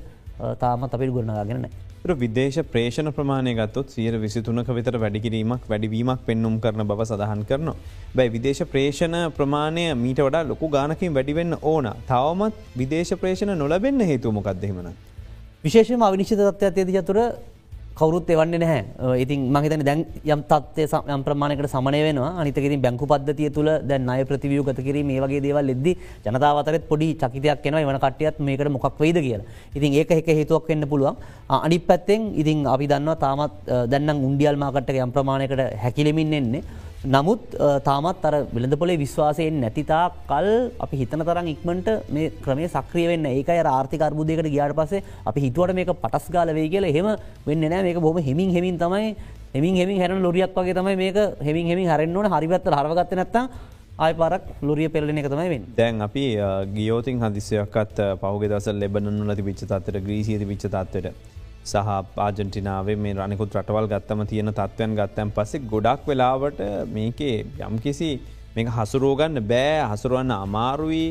[0.60, 1.72] තාමත් අපිට ගොඩනගගෙන නෑ.
[2.22, 7.76] විදේශ ප්‍රේෂණ ප්‍රමාණය ගත්තොත් සියර විසිතුනක විතර වැඩිකිරීමක් වැඩිවීමක් පෙන්නුම් කරන බව සඳහන් කරනවා.
[8.16, 14.88] බැයි විදේශ ප්‍රේෂණ ප්‍රමාණය මීට වඩා ලොකු ගානකින් වැඩිවෙන්න ඕන තවමත් විදේශ ප්‍රේෂණ නොලබෙන්න හේතුමකක්දෙමන.
[15.64, 17.20] විශේෂම අවිනිශ්ිත තත්ව ඇති තුර
[17.98, 18.82] කවරුත් එවන්නේ නැහැ.
[19.22, 20.00] ඉතින් මහිතන දැන්
[20.34, 20.84] යම් තත්වය
[21.14, 22.30] යම් ප්‍රමාණකට සමනය වෙනවා.
[22.42, 25.92] අනිතකින් බැංකු පද්ධතිය තුළ දැන් අය ප්‍රතිවියූ ගත කිරීම මේ වගේ දේවල් එද්දි
[26.26, 27.84] ජනතාවතරත් පොඩි චකිතයක් එනවා.
[27.90, 29.46] වන කටියත් මේකට මොකක් වෙයිද කියලා.
[29.76, 31.16] ඉතින් ඒක එක හේතුවක් වෙන්න පුළුවන්.
[31.66, 33.54] අනිත් පැත්තෙන් ඉතින් අපි දන්නවා තාමත්
[33.92, 36.64] දැන්නම් උන්ඩියල් මාකට්ටක යම් ප්‍රමාණයකට හැකිලෙමින් එන්නේ.
[37.06, 37.42] නමුත්
[37.86, 40.46] තාමත් අර විලඳපොලේ විශ්වාසයෙන් නැතිතා කල්
[40.84, 45.90] අපි හිතන තරම් ඉක්මට මේ ක්‍රමේ සක්‍රියවෙන්න ඒක ආර්ථික අර්බුදයකට ගියාට පසේ අපි හිතුවට මේක
[46.04, 47.08] පටස් ගාලවේ කියල හෙම
[47.48, 49.12] වෙන්න නෑ මේක බොම හෙමින් හෙමින් තමයි
[49.54, 53.44] හෙමින් හෙමින් හැරන ලොරියක් වගේ තමයි මේක හෙමින් හෙමින් හරන්නවන හරිපත්ත හරගත්ත නැත්තා
[53.98, 56.24] ආය පරක් ලොරිය පෙල්ලන එක තමයි වෙන් දැන් අපි
[56.76, 61.08] ගියෝතින් හදිසියක්කත් පහුගේ දස ලෙබනු ලති විච්චතත්තර ග්‍රීසිීති විච්චතත්වට
[61.64, 61.90] සහ
[62.24, 66.58] ආජන්ටිනාවේ මේ රනිකුත් රටවල් ගත්තම තියෙන තත්ත්වයන් ගත්තැන් පස්සේ ගොඩක් වෙලාවට
[66.96, 67.36] මේකේ
[67.68, 68.10] යම් කිසි
[68.56, 71.08] මේ හසුරෝගන්න බෑ හසුරුවන්න අමාරුවී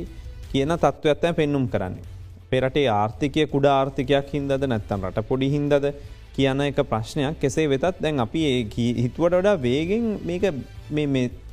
[0.52, 2.04] කියන තත්ත්ව ඇත්තැ පෙන්නුම් කරන්නේ.
[2.52, 5.88] පෙරටේ ආර්ථිකය කුඩ ආර්ථිකයක් හින්දද නැත්තම් රට පොඩි හින්දද
[6.36, 7.40] කියන එක ප්‍රශ්නයක්.
[7.42, 8.42] කෙසේ වෙතත් දැන් අපි
[9.04, 10.44] හිතුවට වඩා වේගෙන් මේක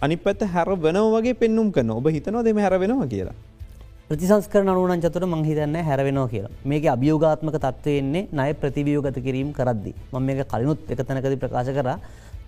[0.06, 3.36] අනි පත් හැර වනව වගේ පෙන්නුම් කන ඔබ හිතනවා දෙම හැර වෙනවා කියලා.
[4.08, 6.54] ප්‍රතිසංස්කර අනුවන චතුර මංහිතන්න හැරවෙනවා කියලා.
[6.70, 9.92] මේක අභියෝගාත්මක තත්වයෙන්නේ නය ප්‍රතිවියෝගත කිරීම කරද්දි.
[10.12, 11.88] ම මේක කලිනුත් එක තැනකද ප්‍රකාශ කර.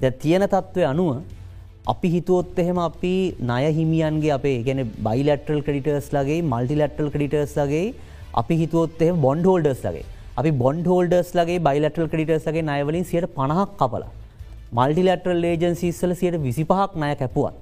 [0.00, 1.10] ද තියෙන තත්ත්වය අනුව
[1.92, 3.14] අපි හිතුවොත් එහෙම අපි
[3.50, 7.86] නය හිමියන්ගේ අපේ ගැන බයිලටල් ක්‍රඩිටර්ස් ලගේ මල්ටිලටල් ක්‍රඩිටර්ස් ලගේ
[8.40, 13.26] අපි හිතුවොත් එහ බොන්ඩ හෝල්ඩර්ස් ලගේ අපි බොන්ඩ හෝල්ඩර්ස් ලගේ බයිලටල් ක්‍රඩිටර්ස් ලගේ නයවලින් සියට
[13.36, 14.04] පණහක් කපල
[14.72, 17.56] මල්ටිලටල් ඒජන්සිස්සල සියට විසිපහක් නය කැපුවත්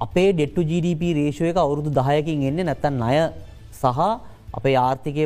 [0.00, 3.18] අපේ ඩෙට්ටු GDP රේෂය එක අවුරුදු දහයකින් එන්න නැත්තන් අය
[3.74, 4.00] සහ
[4.58, 5.24] අපේ ආර්ථිකය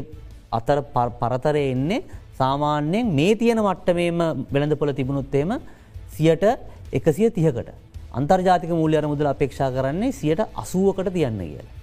[0.52, 0.78] අතර
[1.20, 2.04] පරතරය එන්නේ
[2.38, 4.20] සාමාන්‍යයෙන් මේ තියෙන මට්ටමේම
[4.52, 5.52] වෙළඳපොල තිබුණුත්තේම
[6.14, 6.44] සියට
[6.92, 7.74] එකසිය තිහකට
[8.12, 11.77] අන්තර්ජාතික මූල්‍යර මුදල අපේක්ෂා කරන්නේ සියට අසුවකට තියන්න කියලා.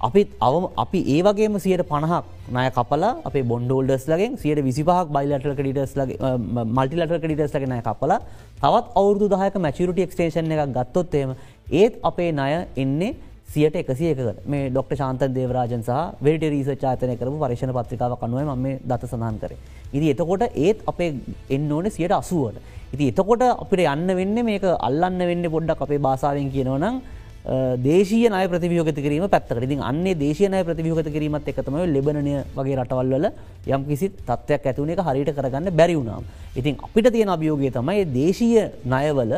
[0.00, 5.56] අපි අවම අපි ඒ වගේම සියට පණහක් නය කපලා අප බොන්ඩෝල්ඩස් ලගෙන් සියට විසිපහක් බයිලටල්
[5.58, 6.30] කඩිටස් ලගේ
[6.70, 8.20] මල්ටිලට කඩිටස් ලගෙනය කපලා
[8.60, 11.34] තවත් අවුරදු දහයක මැචිරුට එක්ස්ටේෂන් එකක් ගත්තොත්තේම
[11.72, 13.12] ඒත් අපේ ණය එන්නේ
[13.48, 18.40] සියට එකසි එකකට මේ ඩොක්ට ශාන්ත දේවරාජන් සහ වෙට රීස චාතනය කරපු පරිශණ පත්‍රිකාව කනුව
[18.46, 19.52] ම මේ දත සඳහන් කර.
[19.92, 21.10] ඉති එතකොට ඒත් අපේ
[21.50, 22.60] එන්න ඕන සියට අසුවට.
[22.94, 27.02] ඉති එතකොට අපිට යන්න වෙන්න මේක අල්ලන්න වෙන්න පොඩ්ඩක් අපේ බාසාාවෙන් කියනවනම්
[27.44, 33.26] දේශය නය ප්‍රතිවියෝගත කිරීම පැත්තකට ඉතින් අන්නේ දේශයනය ප්‍රතිවියෝගත කිරීමත් එකතම ලෙබනය වගේ රටවල්වල
[33.66, 36.24] යම් කිසි තත්වයක් ඇතුන එක හරිට කරගන්න බැරි වුණාම්.
[36.54, 39.32] ඉතින් අපිට තියෙන අභියෝගය තමයි දේශීය ණයවල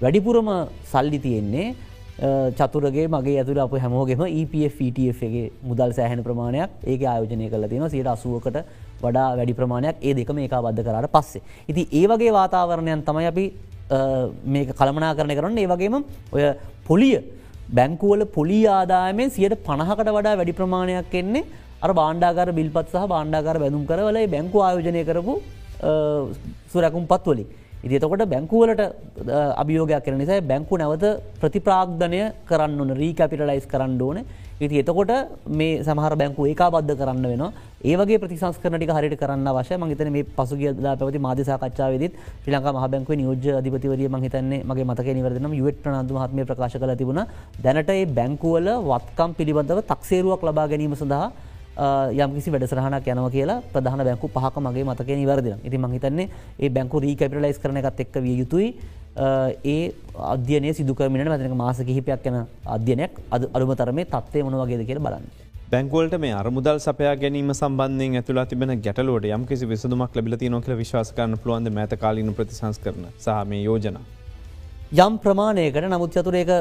[0.00, 0.48] වැඩිපුරම
[0.84, 1.74] සල්ලි තියෙන්නේ
[2.52, 8.60] චතුරගේ මගේ ඇතුර අප හැමෝගෙම EPFටගේ මුදල් සෑහන ප්‍රමාණයක් ඒක ආයෝජනය කල තියෙන සියට අසුවකට
[9.00, 11.42] වඩා වැඩි ප්‍රමාණයක් ඒ දෙකම ඒක බද්ධ කරට පස්සේ.
[11.66, 13.46] ඉති ඒ වගේ වාතාවරණයන් තමයි අපි
[14.44, 16.00] මේ කළමනා කරන කරන්න ඒ වගේම
[16.32, 16.44] ඔය
[16.84, 17.37] පොලිය
[17.76, 21.44] බැංකුවල පොලි ආදායමෙන් සියට පණහකට වඩා වැඩි ප්‍රමාණයක් එන්නේ
[21.84, 25.34] අර බාණ්ඩාකර බිල්පත් සහ බාණ්ඩාකර බැඳුම් කරවල බැංකු ආයෝජනය කරපු
[26.72, 27.48] සුරැකුම් පත්වලින්.
[27.86, 28.82] ඉදිතකොට බැංකුවලට
[29.62, 31.04] අභියෝගයක් කරන නිසා බැංකු නැවත
[31.42, 34.18] ප්‍රතිප්‍රාග්ධනය කරන්න ඕන රීකැපිටලයිස් කරන්න ඕන
[34.60, 35.10] ඉති එතකොට
[35.50, 37.44] මේ සමහර බැංකු ඒකා බද්ධ කරන්න වෙන
[37.82, 43.18] ඒවගේ ප්‍රතිසංස්කරනටි හරිට කරන්න වශය මහිතන මේ පසුගිය දා පැවති මාධසාකච්ඡාවදත් ශ්‍රී ලංකා මහ බැංකුව
[43.20, 47.22] නියෝජ්‍ය අධිපතිවරිය මහිතන්නේ මගේ මතක නිවරදනම් යුවට ප්‍රනාන්දු මහත්මය ප්‍රකාශ කල තිබුණ.
[47.58, 51.26] දැනට ඒ බැංකුවල වත්කම් පිළිබඳව තක්සේරුවක් ලබා ගැනීම සඳහා
[52.18, 57.58] යම්කිසි වැඩසරහනක් යනව කියලා ප්‍රධාන බැංකු පහක මගේ මතක නිවරදින ඉති මහිතන්නේ ඒ බැංකු රීකැපිටලයිස්
[57.58, 58.74] කරන එකත් එක්ක විය යුතුයි.
[59.18, 59.92] ඒ
[60.32, 62.38] අධ්‍යනය සිදුකරමිට මැතික මාස කිහිපයක් යන
[62.76, 65.26] අධ්‍යනයක් අද අරුම තරමේ තත්වය මොන වගේද කියල බලන්න.
[65.72, 71.38] බැංකුවලට මේ අරමුදල් සපයා ගැනීම සම්බන්ධයෙන් ඇතුලා තිබෙන ගැටලුවට යම් කිසි විසදුමක් ලබිලති නොකල විශ්වාසකරන
[71.42, 73.98] පුළුවන්ද මෑත කාලීන ප්‍රතිසංස් කරන සහ මේ යෝජන.
[75.04, 76.52] යම් ප්‍රමාණයකට නමුත් චතුරේක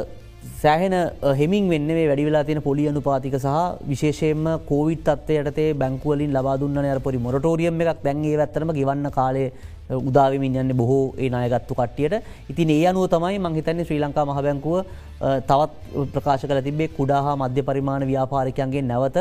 [0.61, 0.95] සෑහෙන
[1.39, 3.55] හෙමින් වෙන්න වැඩිවෙලා තියෙන පොලි අනුපාතික සහ
[3.91, 9.51] විශේෂයෙන්ම කෝවිත් අත්තයටතේ බැංකුවලින් ලබාදුන්න අරපොරි මොරටෝරියම් එකක් දැන්ගේ ඇත්තරම ගවන්න කාලේ
[9.89, 12.23] උදාවමින් යන්න බොහෝ ඒ අයගත්තු කට්ටියට.
[12.49, 14.85] ඉතින් ඒ අනුව තමයි මංහිතන්නේ ශ්‍රී ලංකා මහබැංකුව
[15.19, 19.17] තවත් ප්‍රකාශ කල තිබේ කුඩා හා මධ්‍ය පරිමාණ ව්‍යාපාරිකයන්ගේ නැවත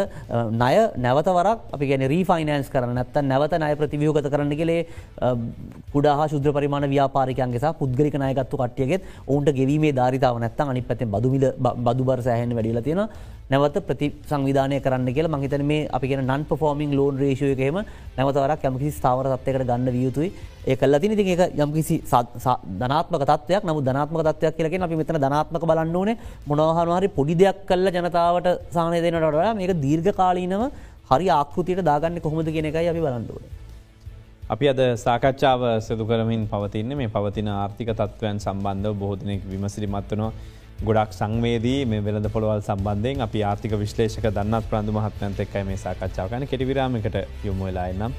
[0.53, 4.81] නය නැවතවරක් අපි ගැන රීෆයිනන්ස් කරන නැත්ත නැවත නය ප්‍රතිවියෝගත කරන්න කලේ
[5.95, 11.47] කුඩා ශුද්‍ර පරිමාණ ව්‍යාපාරිකයන්ගේ පුද්ගලික නයගත්තු කට්ටියගෙත් ඔවුන්ට ගෙවීමේ ධාරිතාව නැත්තන් අනි පැත්තෙන් බදුමිද
[11.81, 13.03] බදුබර සෑහන වැඩිල තියෙන
[13.51, 17.77] නැවත ප්‍රති සංවිධානය කරන්න කියලා මහිතන මේ අපි කියෙන නන් පෆෝමිං ලෝන් රේෂයකම
[18.17, 20.31] නැවතවරක් යමකිසි ස්ථාවර තත්වයකට ගන්න වියතුයි
[20.67, 21.13] ඒ කල්ල තින.
[21.19, 21.97] ති එක යම්කිසි
[22.81, 23.63] ධනාත්මක තත්වයක්.
[23.69, 26.17] නමු ධනාත්මක තත්වයක් කියලගෙන අපි මෙතන ධනාත්මක බලන්න ඕනේ.
[26.49, 30.67] මොනවහනවාරි පොඩි දෙයක් කල්ල ජනතාවට සානය දෙනට වඩා මේක දීර්ඝ කාලීනව
[31.11, 33.47] හරි ආකෘතියට දාගන්න කොහොමද කියෙන එකයි අපි බලන්නුවන.
[34.49, 40.33] අපි අද සාකච්ඡාව සිදු කරමින් පවතින්න මේ පවතින ආර්ථික තත්ත්වයන් සම්බන්ධව බොහෝදිනෙක් විමසිරිමත්වනවා
[40.85, 46.29] ගොඩක් සංවේදී මේ වෙළඳ පොළවල් සම්බන්ධයෙන් අපි ආර්ථික විශ්ලේෂක දන්නත් ප්‍රන්ධ මහත්මයන්ත එක්කයි මේ සාකච්ඡාව
[46.29, 48.13] කන කෙටිවිරාමකට යොමු වෙලා එන්නම්.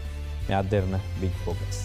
[0.47, 1.77] මේ අධ්‍යරණ බික් ෆෝකස්.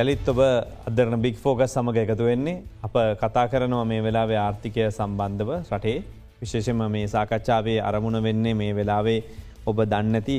[0.00, 0.40] යළිත් ඔබ
[0.88, 2.62] අදරන බික් ෆෝගස් සමඟ එකතු වෙන්නේ.
[2.82, 5.98] අප කතා කරනවා මේ වෙලාවේ ආර්ථිකය සම්බන්ධව රටේ.
[6.40, 9.20] විශේෂම මේ සාකච්ඡාවේ අරමුණ වෙන්නේ මේ වෙලාවේ
[9.70, 10.36] ඔබ දන්නඇති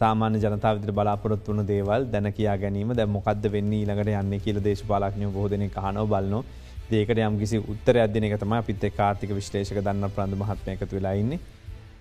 [0.00, 2.90] සාමාන්‍ය ජනතාවිතර බලාපොරොත් වන දේවල් දැන කියා ගැනීම.
[2.98, 6.42] දැ මොකක්ද වෙන්න ඊළඟට යන්න කියල දේශපාලක්ඥ බෝධන කානව බලන්නෝ
[6.90, 11.40] දේකට යම් කිසි උත්තර අධ්‍යනක තම පිත්ත කාර්තික විශ්ලේෂක දන්න ප්‍රන්ධ මහත්මයකතු වෙලාඉන්නේ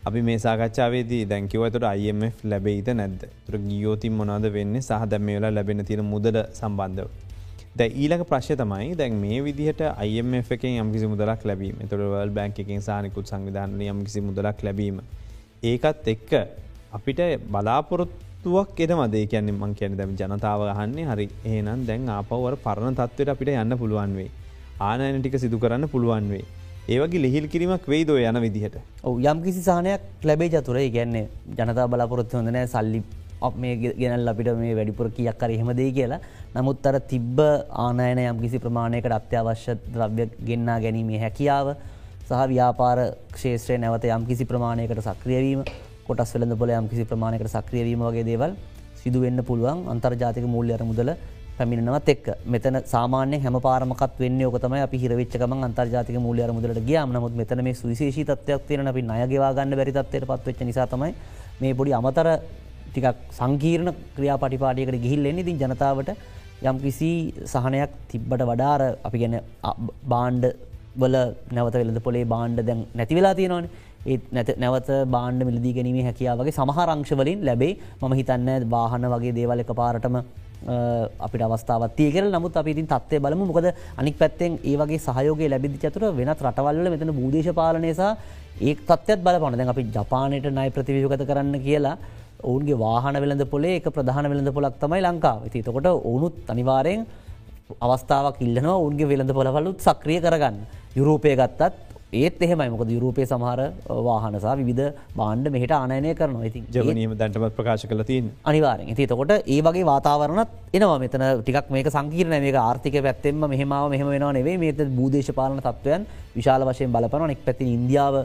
[0.07, 3.25] අපි මේ සාකච්ඡාවේදී දැංකිවතට IMF ලැබෙයිද නැද්ද?
[3.45, 4.75] තුර ගියෝතින් මොනාද වෙන්න?
[4.81, 7.09] සහ දැම වෙලා ලැබෙන තින මුදල සම්බන්ධව.
[7.77, 11.81] ද ඊලක ප්‍රශ්ය තමයි දැන් මේ විදිහට IMF එකෙන් යම්කිසි මුදලක් ලැබීම.
[11.91, 15.01] තොරවල් බැංක එකෙන් සානිකුත් සංවිධානය යම්කිසි මුදලක් ලැබීම.
[15.63, 16.31] ඒකත් එක්ක
[16.97, 17.19] අපිට
[17.53, 21.27] බලාපොරොත්තුවක් එන මදේ කියන්නේ මං කියන දැම ජනතාව අහන්නේ හරි.
[21.45, 24.29] ඒනම් දැන් ආපවර පරණ තත්වට අපිට යන්න පුළුවන් වේ.
[24.79, 26.45] ආනයන ටික සිදු කරන්න පුළුවන් වේ.
[26.87, 28.79] ඒවගේ ලිහිල් කිරීමක් වෙයිද යන විදිහට?
[29.03, 30.87] යම් කිසි සානයක් ලැබේ චතුරේ.
[30.95, 33.03] ගැන්නේ ජනතා බලාපොරොත්තු හොඳනෑ සල්ලි
[33.61, 36.23] මේ ගෙනල් අපිට මේ වැඩිපුර කියක් කර එහෙමදේ කියලා.
[36.55, 37.39] නමුත් අර තිබ්බ
[37.85, 41.75] ආනයන යම් කිසි ප්‍රමාණයකට අත්‍යවශ්‍ය ද්‍රව්‍ය ගෙන්න්නා ගැනීමේ හැකියාව
[42.29, 42.97] සහ ව්‍යාපාර
[43.33, 45.61] ක්ෂේත්‍රය නැවත යම් කිසි ප්‍රමාණයකට සක්‍රියවීම
[46.07, 48.51] කොටස් වෙළඳ පොල යම් කිසි ප්‍රමාණයකට සක්‍රියවීම වගේ දේවල්
[49.01, 49.79] සිදුවෙන්න පුළුවන්.
[49.87, 51.09] අන්තර්ජාතික මූල්‍ය අර මුදල
[51.57, 57.09] පැමිණෙනවත් එක් මෙතන සාමාන්‍ය හැම පාරමකත් වෙන්න ඕකතම අපි හිරවිච්චකම අන්තර්ජාතික මූල්‍ය අර මුදලට ගියාම.
[57.11, 61.11] නමුත් මෙතන මේ සුවිශේෂී තත්ත්වයක් තියෙන අපි ණයගෙවා ගන්න බැරි තත්ත්වයට පත්වෙච්ච නිසා තමයි
[61.61, 62.27] මේ පොඩි අමතර
[62.89, 66.09] ටිකක් සංකීර්ණ ක්‍රියා පටිපාටියකට ගිහිල්ලෙන්නේ ඉතින් ජනතාවට
[66.61, 67.11] යම් කිසි
[67.47, 69.35] සහනයක් තිබ්බට වඩාර අපි ගැන
[70.05, 70.68] බාණ්ඩ
[71.03, 71.15] වල
[71.57, 73.69] නැවත වෙලද පොලේ බාණ්ඩ දැන් නැතිවෙලා තියෙනවන.
[74.12, 79.73] ඒත් නැත නැවත බාණ්ඩ මිලදී ගැනීම හැකියාවගේ සමහරංශවලින් ලැබේ ම හිතන්න වාහන වගේ දේවල එක
[79.81, 80.17] පාරටම
[81.25, 83.45] අපිට අවස්ථාවත්තිය කර නමුත් අපිතින් තත්වය බලමු.
[83.49, 83.67] මොකද
[84.01, 88.12] අනික් පැත්තෙන් ඒ වගේ සහයෝගේ ලැබිදි චතුර වෙනත් රටවල්ල මෙතන බූදේශපාලනයසා
[88.67, 91.95] ඒ තත්වත් බල පනද අපි ජපානයට නයි ප්‍රතිවියගත කරන්න කියලා
[92.49, 95.39] ඔවුන්ගේ වාහන වෙළඳ පොලේ එක ප්‍රධාන වෙළඳ පොලක් තමයි ලංකාව.
[95.53, 97.01] ති තකොට ඔවුනුත් අනිවාරයෙන්
[97.85, 100.57] අවස්ථාවක් ඉල්ලනවා උන්ගේ වෙළඳ පොලවලුත් සක්‍රිය කරගන්න.
[100.97, 102.69] යුරෝපය ගත්තත් ඒත් එහෙමයි.
[102.73, 103.60] මොකද යුරෝපය සමහර
[104.08, 104.88] වාහනසා විධ
[105.19, 106.47] බාණ්ඩ මෙහට ආනයනය කරනවා.
[106.49, 110.97] ඉතින් ජනීම දැන්ටමත් ප්‍රකාශ කල තින් අනිවාරෙන් ඇති තකොට ඒ වගේ වාතාවරණත් එනවා.
[111.04, 116.65] මෙතන ටිකක් මේක සංකීරන මේක ආර්ථික පැත්තෙම මෙහමාව මෙහම වෙන නෙවේ මේත බූදේශපාලන තත්වයන් විශාල
[116.69, 118.15] වශයෙන් බලපන එක් පැති ඉන්දියාව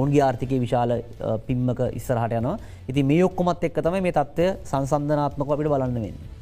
[0.00, 0.92] ඔවන්ගේ ආර්ථිකය විශාල
[1.46, 2.58] පිම්මක ඉස්සරහට යනවා.
[2.90, 6.39] ඉති මේ ඔක්කොමත් එක් තමයි මේ තත්වය සංසන්ධනාත්මක අපිට බලන්න වෙන්නේ.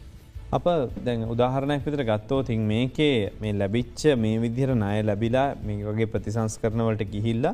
[0.57, 0.67] අප
[1.07, 6.55] දැන් උදාහරණයක් විතර ගත්තෝ තින් මේකේ මේ ලැබිච්ච මේ විදිහර ණය ලැබිලා මේ වගේ ප්‍රතිසංස්
[6.63, 7.53] කරනවලට ගිහිල්ලා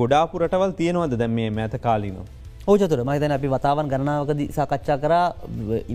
[0.00, 2.24] ගොඩාපු රටවල් තියෙනවද දැම් මේ මෑත කාලිනවා.
[2.66, 5.14] ඕජතුර මහිතන අපි වතාවන් ගණනාවකද සාකච්ඡා කර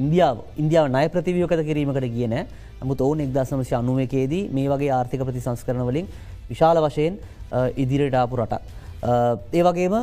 [0.01, 2.37] ඉන්දියාව ඉන්දියාව නය ප්‍රතිවියෝකත කිරීමකට කියන
[2.81, 6.13] නමුත් ඔවුන් එක්දසමසි අනුවකේදී මේ වගේ ආර්ථික ප්‍රතිසංස් කරනවලින්
[6.51, 7.17] විශාල වශයෙන්
[7.83, 8.61] ඉදිරියට ආපු රට.
[9.57, 9.95] ඒ වගේම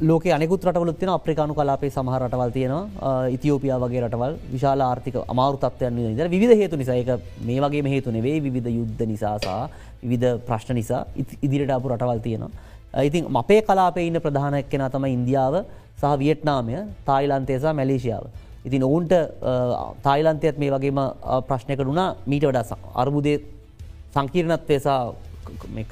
[0.00, 3.28] ලෝක අනෙකුත් රටවලුත් තියෙන අප්‍රිකානු කලාපේ සමහර රටවල් තියෙනවා.
[3.36, 4.34] ඉතිෝපියා වගේ රටවල්.
[4.52, 6.96] විශාල ආර්ථික අමාරු තත්වයන් ඉදර විධ හේතු නිසා.
[7.02, 9.68] එක මේ වගේ හේතු නෙවේ විධ යුද්ධ නිසාසා
[10.10, 11.06] විධ ප්‍රශ්න නිසා
[11.42, 12.50] ඉදිරිට අපපු රටවල් තියෙනවා.
[13.08, 15.54] ඉතින් අපේ කලාපේ ඉන්න ප්‍රධානයක් කෙන තම ඉන්දියාව
[16.00, 16.76] සහ වියට්නාමය
[17.08, 18.24] තායිලන්තේසා මැලේසියාව.
[18.66, 19.12] ඉතින් ඔවුන්ට
[20.06, 21.00] තායිලන්තයත් මේ වගේම
[21.48, 23.34] ප්‍රශ්නයක වුණා මීට වඩා අර්බුදය
[24.14, 25.00] සංකීර්ණත්වේසා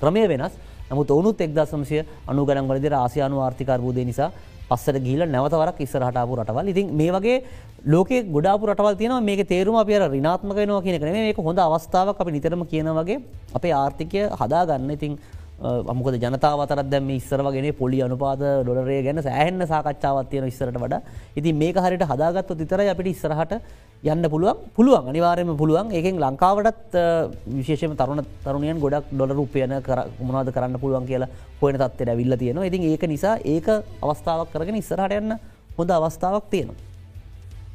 [0.01, 0.55] ක්‍රමය වෙනස්.
[0.91, 4.31] නමුත් ඔවුනුත් එක්දසම්සය අනු ගරන් වලද ආසියානු ආර්ථිකර්බූදය නිසා
[4.69, 6.69] පස්සට ගීල නැවතවරක් ඉස්සරහටාපු රටවල්.
[6.73, 7.37] ඉතින් මේ වගේ
[7.87, 12.33] ලෝක ගොඩාපු රටවල් තියෙන මේ තේරුම අපිය රිනාත්මක නවා කියන කන මේක හොඳ අවස්ථාවක් අපි
[12.37, 13.19] නිතරම කියන වගේ
[13.55, 14.91] අපේ ආර්ථිකය හදාගන්න.
[14.91, 15.19] ඉතින්
[15.63, 21.01] අමුකද ජනතාවතර දැම ඉස්සරවගෙන පොලි අනුපාද ඩොලරේ ගැන සෑහෙන්න සාකච්ඡාවත් තියෙන ඉස්සරට වඩ.
[21.37, 23.55] ඉතින් මේක හරිට හදාගත්තු තිතර අපිට ඉස්සරහට
[24.05, 24.59] යන්න පුළුවන්.
[24.77, 25.93] පුළුවන් අනිවාරයම පුළුවන්.
[25.97, 26.93] ඒකෙන් ලංකාවටත්
[27.57, 32.69] විශේෂම තරුණ තරුණයන් ගොඩක් ඩොල රුපයන කර මොනාද කරන්න පුළුවන් කියලා හොයන තත්වයට ඇවිල්ල තියෙනවා.
[32.69, 33.69] ඉතින් ඒක නිසා ඒක
[34.03, 35.39] අවස්ථාවක් කරගෙන ඉස්සරහට යන්න
[35.79, 36.86] හොඳ අවස්ථාවක් තියෙනවා.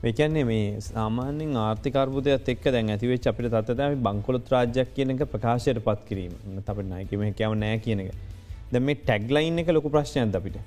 [0.04, 6.00] මේකන්නේ මේ සාමාන්‍යෙන් ආර්ථිකර්බුදයක් එක් දැන් ඇතිවෙච් අපිට තත්තම බංකොලොත් රාජ්‍යයක් කියන එක ප්‍රකාශයට පත්
[6.08, 6.34] කිරීම.
[6.68, 8.14] අපට නයකම හැකව නෑ කියන එක.
[8.72, 10.58] දැ මේ ටැග්ලයින් එක ලොකු ප්‍රශ්නයන්ද අපිට?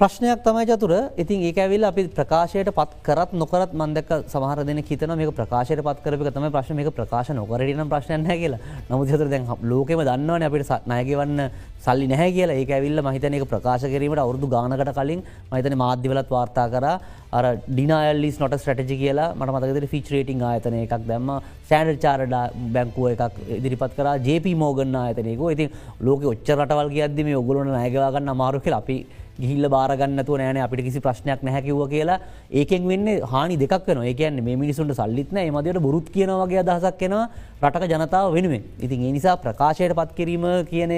[0.00, 0.92] ප්‍රශ්නයක් තමයි චතුර.
[1.16, 6.02] ඉතින් ඒ ඇවිල් අපි ප්‍රකාශයට පත් කරත් නොකරත් මන්දක සමහර දෙන හිතන මේ ප්‍රකාශයට පත්
[6.04, 6.76] කරප තම ප්‍රශ්න.
[6.76, 8.60] මේ ප්‍රකාශ නොකරටන ප්‍රශ්නය කියලා.
[8.90, 11.40] නමුත් චතුර දැන් ලෝකෙම දන්නවන අපිට නයගවන්න
[11.86, 12.58] සල්ලි නැහැ කියලා.
[12.60, 16.86] ඒ ඇවිල්ල මහිතනක ප්‍රකාශ කිරීමට අවුදු ගානකට කලින් මහිතන මාධ්‍යවලත් වාර්තා කර.
[17.32, 21.36] අර ඩිනල්ලිස් නොට ස්ටටජි කියලා මට මතකද ෆිච් රේටිං ආයතන එකක් දැම්ම.
[21.70, 22.34] සෑන්ඩ චාරඩ
[22.74, 24.08] බැංකුව එකක් ඉදිරිපත් කර.
[24.28, 25.40] ජප මෝගන්න ආයතනයක.
[25.56, 25.70] ඉතින්
[26.06, 28.98] ලෝක ඔච්ච රටවල් කියද්දිම ඔගුලන නයගවාගන්න අමාරු කියල අපි
[29.40, 32.20] ගිහිල්ල බාරගන්නතු නෑන අපිට කිසි ප්‍රශ්නයක් නැහැකිව කියලා.
[32.50, 37.28] ඒකෙන් වෙන්න හානි දෙක් වෙන ඒකන් මේ මිනිසුන්ට සල්ලිත්න මදයට බොරුත් කියනවගේ අදහසක් කෙනවා
[37.62, 38.62] රටක ජනතාව වෙනුවෙන්.
[38.80, 40.92] ඉතින් ඒ නිසා ප්‍රකාශයට පත් කිරීම කියන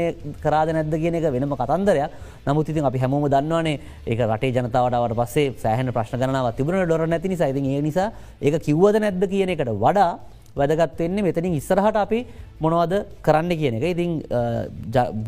[0.44, 2.10] කරාද නැද්ද කියන එක වෙනම කතන්දරයක්.
[2.46, 7.28] නමුත් ඉතින් අපි හැමෝම දන්නවනේ ඒක රටේ ජනතාවට පස්සේ සෑහන ප්‍රශ්න ගනාව තිබුණ ඩොර නැති
[7.28, 7.52] නිසා.
[7.52, 10.10] ඉතින් ඒ නිසා ඒක කිව්වද නැද්ද කියන එකට වඩා
[10.58, 12.20] වැදගත්වෙන්නේ මෙතනින් ඉස්සරහට අපි
[12.60, 12.94] මොනවද
[13.26, 13.84] කරන්න කියන එක.
[13.94, 14.10] ඉතින්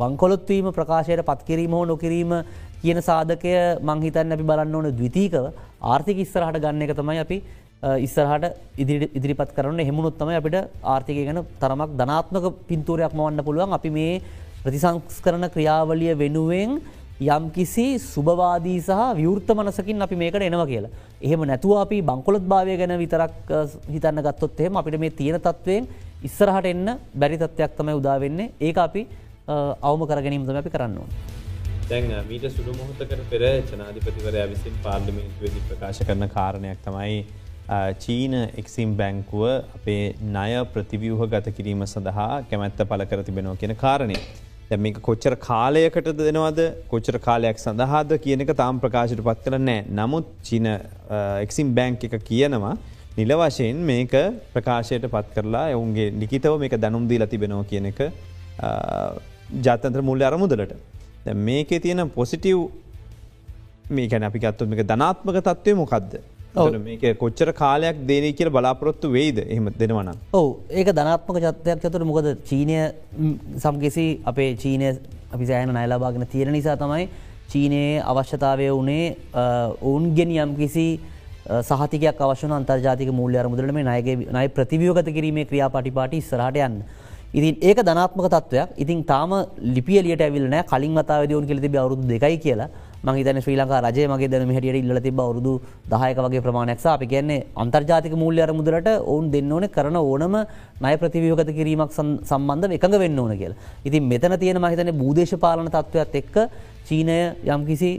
[0.01, 2.33] බංකොලොත්වීම ප්‍රකාශයට පත්කිරීම හෝ නොකිරීම
[2.83, 5.45] කියන සාධකය මංහිතන් අපි බලන්න ඕන දවිතීකව
[5.93, 7.38] ආර්ථික ඉස්සරහට ගන්න එක තමයි අපි
[8.07, 8.45] ඉස්සරහට
[9.16, 14.14] ඉදිරිපත් කරන්න හෙමුණොත්තම අපිට ආර්ථිකය ගැන තරමක් ධනාත්මක පින්තූරයක් මවන්න පුළුවන් අපි මේ
[14.62, 16.81] ප්‍රතිසංස් කරන ක්‍රියාවලිය වෙනුවෙන්
[17.21, 20.93] යම් කිසි සුභවාදී සහ විවෘත්ත මනසකින් අපි මේකට එනවා කියලා.
[21.21, 23.33] එහෙම නැතුව අපි බංකොලොත් භාවය ගැන විතරක්
[23.95, 25.88] හිතන්න ගත්තොත් එහෙම අපිට මේ තියෙන තත්ත්වයෙන්
[26.25, 29.03] ඉස්සරහට එන්න බැරි තත්ත්වයක් තමයි උදාවෙන්නේ ඒ අපි
[29.88, 31.11] අවම කර ගැනීමතම අපි කරන්න ඕන.
[31.90, 37.16] දැන් මීට සුළු මොහොතකට පෙර ජනාධිපතිවරයා විසින් පාර්ලිමේන්තුවදි ප්‍රකාශ කරන කාරණයක් තමයි
[38.05, 39.46] චීන එක්සිම් බැංකුව
[39.79, 44.18] අපේ ණය ප්‍රතිවියහ ගත කිරීම සඳහා කැමැත්ත පල කර තිබෙනවා කියෙන කාරණය.
[44.68, 46.61] දැ මේක කොච්චර කාලයකට දෙනවද
[46.92, 50.70] කොච්චර කාලයක් සඳහාද කියන එක තාම් ප්‍රකාශයට පත් කරනෑ නමුත් චීන
[51.46, 52.72] එක්සිම් බැංක් එක කියනවා
[53.18, 54.14] නිල වශයෙන් මේක
[54.55, 58.00] ප්‍රකාශයට පත් කරලා එවුන්ගේ නිකිතව මේක දැනුම් දී ලතිබෙනවා කියන එක
[59.66, 60.79] ජාතන්ත්‍ර මුල්ල අරමුදලට.
[61.26, 62.68] මේකේ තියෙන පොසිටව්
[63.90, 66.20] මේකැන අපි ගත්තු මේක ධනාත්මක තත්වය මොකක්ද
[66.54, 70.12] මේක කොච්චර කාලයක් දේනී කියල බලාපොරොත්තු වෙයිද එහම දෙනවන.
[70.33, 72.92] ඔව ඒක ධනාත්මක චත්තයක් ඇතුර මොකද චීනය
[73.59, 74.98] සම්ගෙසි අපේ චීනය
[75.33, 77.09] අපි සෑන නයිලාබාගෙන තියෙන නිසා තමයි
[77.52, 79.16] චීනයේ අවශ්‍යතාවය වනේ
[79.83, 81.00] ඔවුන්ගෙන් යම් කිසි
[81.62, 86.83] සහතිකයක් අවශ්‍යන අන්තර්ජාතික මූල්‍ය මුදලම නයගේ නයි ප්‍රතිවියෝගත කිරීමේ ක්‍රියා පටිපාටි ස්රහට යන්න.
[87.33, 88.69] ඉතින් ඒක ධනාත්මක තත්වයක්.
[88.77, 89.31] ඉතින් තාම
[89.77, 92.71] ලිපියලියට ඇවිල්න කලින් මතාව දවුන් කෙලෙති අවරුදු දෙකයි කියලා.
[93.03, 95.53] මහිතන ශ්‍රී ලංකා රජය මගේ දැන හටියට ඉල්ල තිබ අවරුදු
[95.93, 100.35] දහයක වගේ ප්‍රමාණයක් අපි කියන්නේ අන්තර්ජාතික මූල්‍ය අර මුදලට ඔවුන් දෙන්න ඕන කරන ඕනම
[100.85, 101.93] නය ප්‍රතිවියෝගත කිරීමක්
[102.31, 103.59] සම්බන්ධ එකඟ වෙන්න ඕන කියලා.
[103.87, 106.37] ඉතින් මෙතන තියෙන මහිතන බූදේශ පාලන තත්ත්වයක් එක්ක
[106.88, 107.90] චීනය යම්කිසි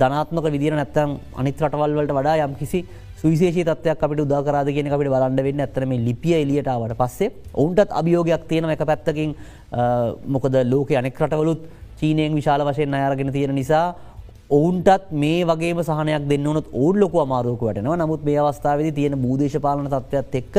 [0.00, 2.80] ධනාත්මක විදිර නැත්තම් අනිත් රටවල් වලට වඩා යම්කිසි
[3.22, 5.60] සුවිශේෂී තත්වයක් අපිට උදාකරාද කියන අපිට බලන්න වෙන්න.
[5.60, 9.34] ඇතරම ලිපිය එලියටාවට පස්සේ ඔවුන්ටත් අභියෝගයක් තියෙන එක පැත්තකින්.
[10.26, 11.60] මොකද ලෝක අනෙක් රටවලුත්
[12.00, 13.86] චීනයෙන් විශාල වශයෙන් අයාරගෙන තියෙන නිසා
[14.50, 20.54] ඔවුන්ටත් මේ වගේ සහනයක් දෙන්නවනත් ඕල් ලොක අමාරුවකටනවා නමුත් මේ අවස්ථාවද තියෙන බූදේශපාලන තත්ත්වත් එක්ක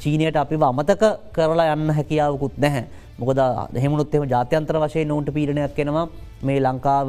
[0.00, 1.02] චීනයට අපි අමතක
[1.32, 2.86] කරලා යන්න හැකියාවකුත් නැහැ.
[3.18, 3.38] මොකද
[3.82, 6.08] හෙමුණුත් එම ජාත්‍යන්තර වශයෙන් නොන්ට පීරණයක් කෙනවා
[6.42, 7.08] මේ ලංකාව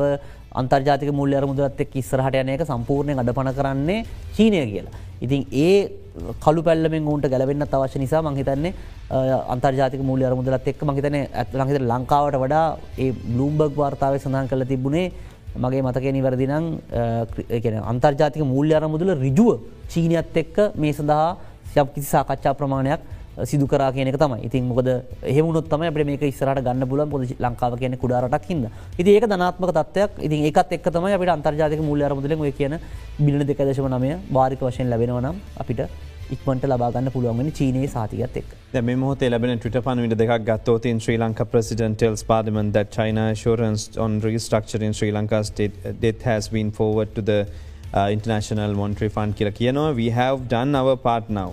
[0.51, 4.05] අන්තර්ජාතික මුල්ල අරමුදරත් එක් ඉස්සරහට යන එක සම්පූර්ණය අඩ පන කරන්නේ
[4.35, 4.95] චීනය කියලා.
[5.21, 5.89] ඉතින් ඒ
[6.41, 8.73] කළු පැල්ලමෙන් ඌන්ට ගැලවෙන්න අවශ්‍ය නිසා මංහිතන්නේ
[9.53, 15.11] අන්තර්ජාතික මූල්‍ය අරමුදලත් එක් මහිතන ඇත් ලහිත ලංකාවට වඩා ඒ බ්ලූම්බර්ග් වාර්තාව සඳහන් කළ තිබුණේ
[15.57, 16.65] මගේ මතක නිවැරදිනම්
[17.91, 19.59] අන්තර්ජාතික මූල්‍ය අරමුදල රිජුව
[19.91, 21.29] චීනයත් එක්ක මේ සඳහා
[21.75, 23.01] යම් කිසි සාකච්ඡා ප්‍රමාණයක්
[23.45, 24.39] සිදු කර කියනක තමයි.
[24.47, 24.87] ඉතින් මොකද
[25.23, 29.71] එහෙමුණොත් තම අප මේක ඉස්සරට ගන්න පුල පොද ලංකාව කියන කුඩාරටක් හිද ඉති ඒක ධනාත්මක
[29.77, 32.79] තත්වයක් ඉතින් ඒකත් එක් තම අපට අන්තර්ජාතික මුල්ල අරමුදල ඔය කියන
[33.19, 35.81] බිලි දෙකදශම නමය වාරික වශයෙන් ලැබෙනවනම් අපිට
[36.35, 41.19] ඉක්මට ලබාගන්න පුළුවන් චීනයේ සාතිකත් එක් මේ මොහොත ලැබෙන ටට පනවිට දෙක් ගත්තෝත in Sri
[41.19, 46.21] Lanka President tells Parliament that China assurance on restructure in Sri Lanka state uh, death
[46.31, 47.39] has been forward to the
[47.93, 49.95] uh, International Monetary Fund කියලා කියනවා.
[50.01, 51.49] We have done our part now.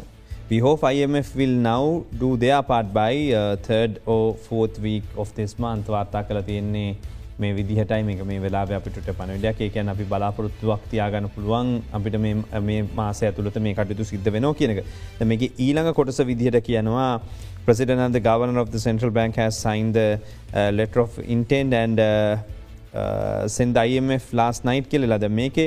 [0.54, 5.28] We hope IMF will now do their part by uh, third or fourth week of
[5.38, 5.86] this month.
[5.94, 6.82] වාර්තා කළ තියෙන්නේ
[7.40, 12.18] මේ විදිහටයි මේක මේ වෙලා අපිට පණවිඩයක් ඒකැන් අපි බලාපොරොත්තුවක් තියාගන්න පුළුවන් අපිට
[12.68, 14.78] මේ මාස ඇතුළත මේ කටයුතු සිද්ධ වෙනෝ කියනක
[15.32, 17.08] මේක ඊළඟ කොටස විදිහට කියනවා
[17.66, 20.08] President and the Governor of the Central Bank has signed the
[20.52, 22.36] uh, letter of intent and uh,
[23.00, 25.66] uh, send the IMF last night කියලලාද මේකේ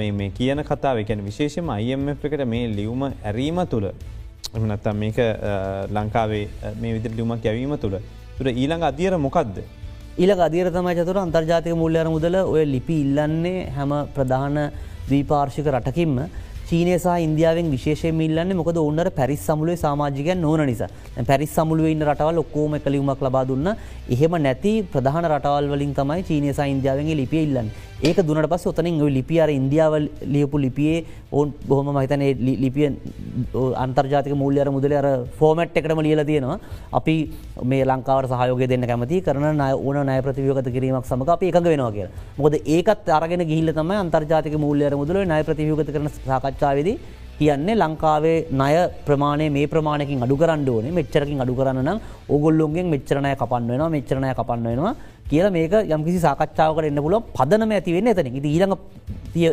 [0.00, 3.86] මේ කියන කතාව එකැන විශේෂම IMF එකට මේ ලියවම ඇරීම තුළ
[4.56, 5.18] එමනත්තම් මේක
[5.96, 6.44] ලංකාවේ
[6.82, 7.98] මේ විදිර ලියුමක් යැවීම තුළ.
[8.38, 9.56] තුර ඊළඟ අධියර මොකක්ද.
[10.22, 14.58] ඊල අධීර තමයි චතුර අන්තර්ජාතික මුල්ලයන මුදල ඔය ලිපි ඉල්ලන්නේ හැම ප්‍රධාන
[15.10, 16.18] දීපාර්ශික රටකින්ම.
[16.68, 20.88] චීනය සහ ඉන්දියාවෙන් විශේෂය මිල්ලන්නේ මොකද ඔන්නට පැරිස් සමුලේ සමාජිකයන් නොන නිසා.
[21.30, 23.68] පැරිස් සමුළුව ඉන්න රටවල් ඔක්කෝම කලිවුමක් ලබා දුන්න.
[24.14, 27.68] එහෙම නැති ප්‍රධාන රටවල් වලින් තමයි චීනය සහ ඉන්දියාවෙන්ගේ ලිපිය ඉල්ලන්න.
[28.04, 29.94] ඒක දුනට පස් ඔතනින් ඔය ලිපියර ඉන්දියාව
[30.34, 30.96] ලියපු ලිපියේ
[31.32, 32.22] ඔවන් බොහොම මහිතන
[32.64, 32.86] ලිපිය
[33.84, 35.06] අන්තර්ජාතික මූල්‍යර මුදල අර
[35.38, 36.58] ෆෝමට් එකටම ලියල තියෙනවා.
[36.92, 37.16] අපි
[37.64, 41.92] මේ ලංකාවට සහයෝග දෙන්න කැමති කරන නය ඕන නය ප්‍රතිවියගත කිරීමක් සමඟ අප එකඟ වෙනවා
[41.92, 46.96] කිය මොකද ඒකත් අරගෙන ගිහිල්ල තම අන්තර්ජාතික මූල්‍යර මුදල නය ප්‍රතිවියගත කරන සාකච්ඡාවදී
[47.38, 48.74] කියන්නේ ලංකාවේ ණය
[49.06, 50.92] ප්‍රමාණය මේ ප්‍රමාණකින් අඩු කරන්න ඕනේ.
[50.92, 54.94] මෙච්චරකින් අඩු කරන්න නම් ඕගොල්ලොන්ගෙන් මෙච්චරණය කපන්න වෙනවා මෙච්චරණය කපන්න වෙනවා
[55.26, 58.74] කියලා මේක යම්කිසි සාකච්ඡාවකට එන්න පුළුව පදනම ඇතිවෙන්න එතන ඉති ඊළඟ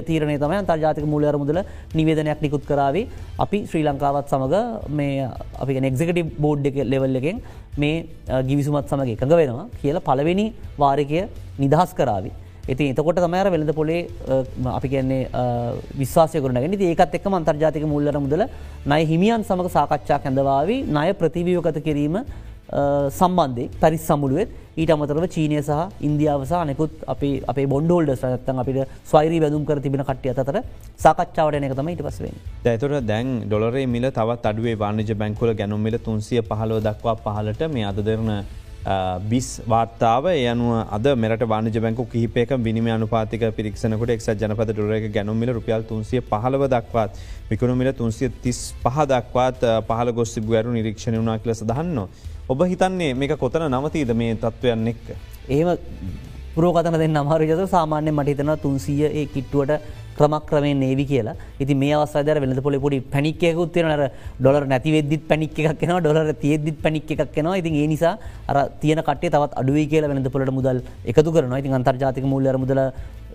[0.07, 1.59] තීරණය තමයි අන්තර්ජාතික මූලයර මුදල
[1.93, 3.05] නිවේදනයක් නිකුත් කරාවේ
[3.39, 4.55] අපි ශ්‍රී ලංකාවත් සමඟ
[4.91, 5.29] මේ
[5.63, 7.41] අපි එක්සිකටි බෝඩ් එක ලෙවල් එකෙන්
[7.77, 7.95] මේ
[8.49, 11.21] ගිවිසුමත් සමඟ එකඟ වෙනවා කියලා පළවෙනි වාරිකය
[11.59, 12.35] නිදහස් කරාවේ
[12.67, 14.01] ඉති එතකොට තමර වෙළඳ පොලේ
[14.73, 15.21] අපි කියන්නේ
[15.97, 18.45] විශ්වාසය කරනගෙන ඒකත් එක් අන්තර්ජාතික මුල්ලර මුදල
[18.85, 20.85] නය හිමියන් සමඟ සාකච්ඡා කැඳවාවී.
[20.87, 22.17] නය ප්‍රතිවියෝකත කිරීම
[23.19, 24.51] සම්බන්ධය පරිස් සමුළුවත්.
[24.73, 30.03] ඊට අමතරව චීනය සහ ඉන්දියාවසා අනෙකුත් අපි අපේ බොන්ඩෝල්ඩ සනත්තන් අපිට ස්වෛරී වැදුම් කර තිබෙන
[30.09, 30.57] කට්ටිය අතර
[30.97, 36.41] සාකච්ඡාවට එක තම ඊට පස්වෙන් දැතුර දැන් ඩොලරේ මිල තවත් අඩුවේ වාණජ බැංකුල ගැනුම්මිල තුන්සිය
[36.43, 38.31] පහලෝ දක්වා පහලට මේ අද දෙරන
[39.29, 45.53] බිස් වාර්තාව යනුව අද මෙරට වාණජ බැංකු කිහිපයක විනිම අනුපාතික පිරික්ෂනකට එක් ජනපත ඩොරක ගැනුමිල
[45.57, 47.11] රුපියල් තුන්සිය පහලව දක්වාත්
[47.49, 52.07] විකුණුමිල තුන්සිය තිස් පහ දක්වාත් පහල ගොස්සි බුවරු නිරීක්ෂණ වනා කියල සදහන්න.
[52.49, 55.05] ඔබ හිතන්නේ මේක කොතන නවතීද මේ තත්ත්වයන් එක්ක.
[55.49, 55.77] ඒම
[56.55, 61.35] පුරෝකතන දෙන්න අමාරජත සාමාන්‍ය මටිතන තුන්සිය ඒ කිට්ටුවට ක්‍රමක්‍රමේ නේවි කියලා.
[61.59, 64.03] ඉති මේ අවස්ථාදර වෙනද පොලි පොඩි පැනික්කයකුත් වෙනර
[64.41, 68.13] ඩොලර් නැතිවෙදදිත් පැනික් එකක් න ඩොලර තියද්දිත් පැනික් එකක් නවා ඉතින් ඒ නිසා
[68.49, 72.81] අර තියන කටේ තවත් අඩුවේ කියලා වෙනද පොලට මුදල් එකතු කරන ඉතින් අන්තර්ජාතික මුල්ලර මුදල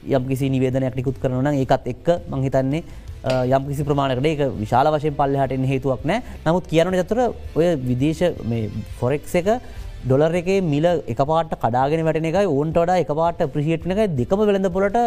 [0.08, 2.82] යම් කිසි නිවේදනයක් නිකුත් කරන ඒකත් එක්ක මංහිතන්නේ
[3.26, 6.22] යම් කිසි ප්‍රමාණකට ඒක විශාල වශයෙන් පල්ලහට හේතුවක් නෑ.
[6.46, 7.20] නමුත් කියරන චතුර
[7.58, 8.22] ඔය විදේශ
[9.00, 9.48] ෆොරෙක්ස එක
[10.04, 14.98] ඩොලර එක මිල එකපාට කඩාගෙන වැටන එකයි ඕන්ට වඩා එකපාට ප්‍රිසිට්න එක දෙකම වෙළඳ පොලට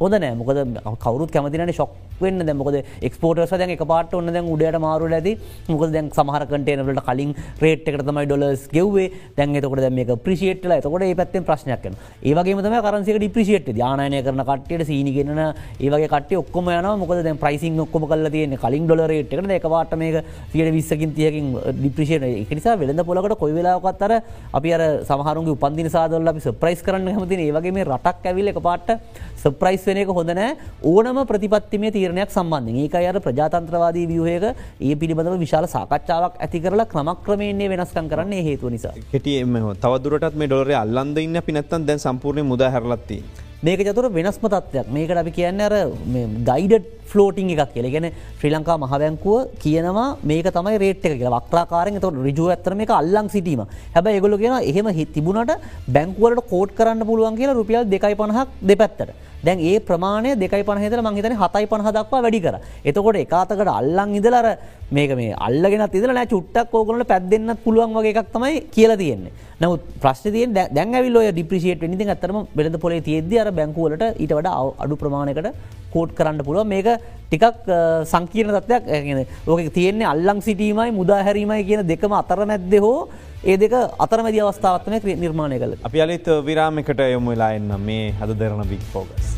[0.00, 0.34] හොඳ නෑ.
[0.40, 0.58] මොකද
[1.04, 2.44] කවරුත් කැමතින ශොක් වෙන්න.
[2.48, 2.78] දැමකද
[3.08, 5.36] එක්ස්පෝටර්ස දැන් එක පාට ඔන්න දැන් උඩට මාරු ඇති.
[5.68, 9.10] මොකද දැන් සමහර කටේනට කලින් රේට් එකට තමයි ඩොලස් ගෙව්වේ.
[9.36, 14.44] දැන් එතකොට දැම මේ ප්‍රිසිේට්ල එතකොට ඒ පැත්තෙන් ප්‍රශ්නයක්න ඒවගේ තම කරන්සික ඩිප්‍රිසිේට් යානය කරන
[14.50, 15.42] කට්ට සීනිගෙන
[15.80, 19.50] ඒවගේ කට ඔක්කොම යන මොකද දැන් ප්‍රයිසින් ඔක්කොම කල තියෙන කලින් ඩොලරේට් එකට.
[19.50, 24.12] එක පාට මේක සියට විස්සකින් තියකින් ඩිප්‍රිෂේට එකනිසා වෙළඳ පොලකට කොයි වෙලාවකත්තර
[24.58, 28.90] අපි අර සමහරුගේ උපන්දින සාදල්ල අපි සප්‍රයිස් කරන්න හමතින ඒවගේ මේ රටක් ඇවිල්ල එක පාට
[29.42, 30.50] සප්‍රයිස් වෙන එක හොඳනෑ
[30.92, 34.44] ඕනම ප්‍රතිපත්තිමේ තීරණයක් සම්බන්ධ ඒක අර ප්‍රජාතන්ත්‍රවාදී වියහයක
[34.80, 38.94] ඒ පිළිබඳව විශාල සාකච්ඡාවක් ඇති කරලා ක්‍රමක්‍රමේන්නේ වෙනස්කම් කරන්නේ හේතු නිසා.
[39.12, 43.18] කෙටියම තවදුරටත් මේ ඩොලර අල්ලන්ද ඉන්න පිනත්තන් දැන් සම්පූර්ණය මුද හැරලත්ති.
[43.62, 45.74] මේක චතුර වෙනස්ම තත්වයක් මේකට අපි කියන්න අර
[46.50, 47.88] ගයිඩ ෆලෝටිං එකක් කියල.
[47.94, 48.06] ගෙන
[48.40, 51.40] ශ්‍රී ලංකා මහබැංකුව කියනවා මේක තමයි රේට් එක කියලා.
[51.46, 53.64] වක්්‍රාකාරෙන් තොට රිජුව ඇත්තර මේක අල්ලං සිටීම.
[53.96, 55.56] හැබ ඒගොල කියෙන එහෙම හිත් තිබුණට
[55.96, 59.10] බැංකුවලට කෝට් කරන්න පුළුවන් කියලා රුපියල් දෙකයි පණහක් දෙපැත්තට.
[59.46, 62.56] දැන් ඒ ප්‍රමාණය දෙකයි පහහිතල මංහිතන හතයි පහ දක්වා වැඩි කර.
[62.88, 64.46] එතකොට එකතකට අල්ලං ඉදලර
[64.96, 69.32] මේක මේ අල්ලගෙන ඉදල නෑ චුට්ටක් ඕකනට පැත්දන්න පුළුවන් වගේ එකක් තමයි කියලා තියෙන්නේ.
[69.62, 74.48] නමුත් ප්‍රශ්තියෙන් දැන්ඇවිල් ඔය ඩිප්‍රිසිේට නිති ඇතරම බෙද පොලේ තියද අර බැංකුවලට ඊට වඩ
[74.84, 75.48] අඩු ප්‍රමාණයකට
[75.94, 76.88] කෝට් කරන්න පුළුව මේක
[77.30, 77.68] ටිකක්
[78.12, 82.96] සංකීර්ණ තත්වයක් ඕක තියෙන්නේ අල්ලං සිටීමයි මුදාහැරීමයි කියන දෙකම අතර මැද්ද හෝ
[83.42, 83.74] ඒ දෙක
[84.06, 89.30] අතරමැදි අවස්ථාවත්ම නිර්මාණය කළ අපි අලිත් විරාමිකට යොමු වෙලා එන්න මේ හද දෙරන බික් ෆෝගස්.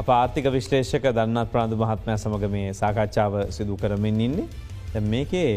[0.00, 4.48] අප ආර්ථික විශ්ලේෂක දන්නත් ප්‍රාන්ධ මහත්මය සමඟ මේ සාකච්ඡාව සිදු කරමින් ඉන්නේ.
[4.94, 5.50] දැ මේකේ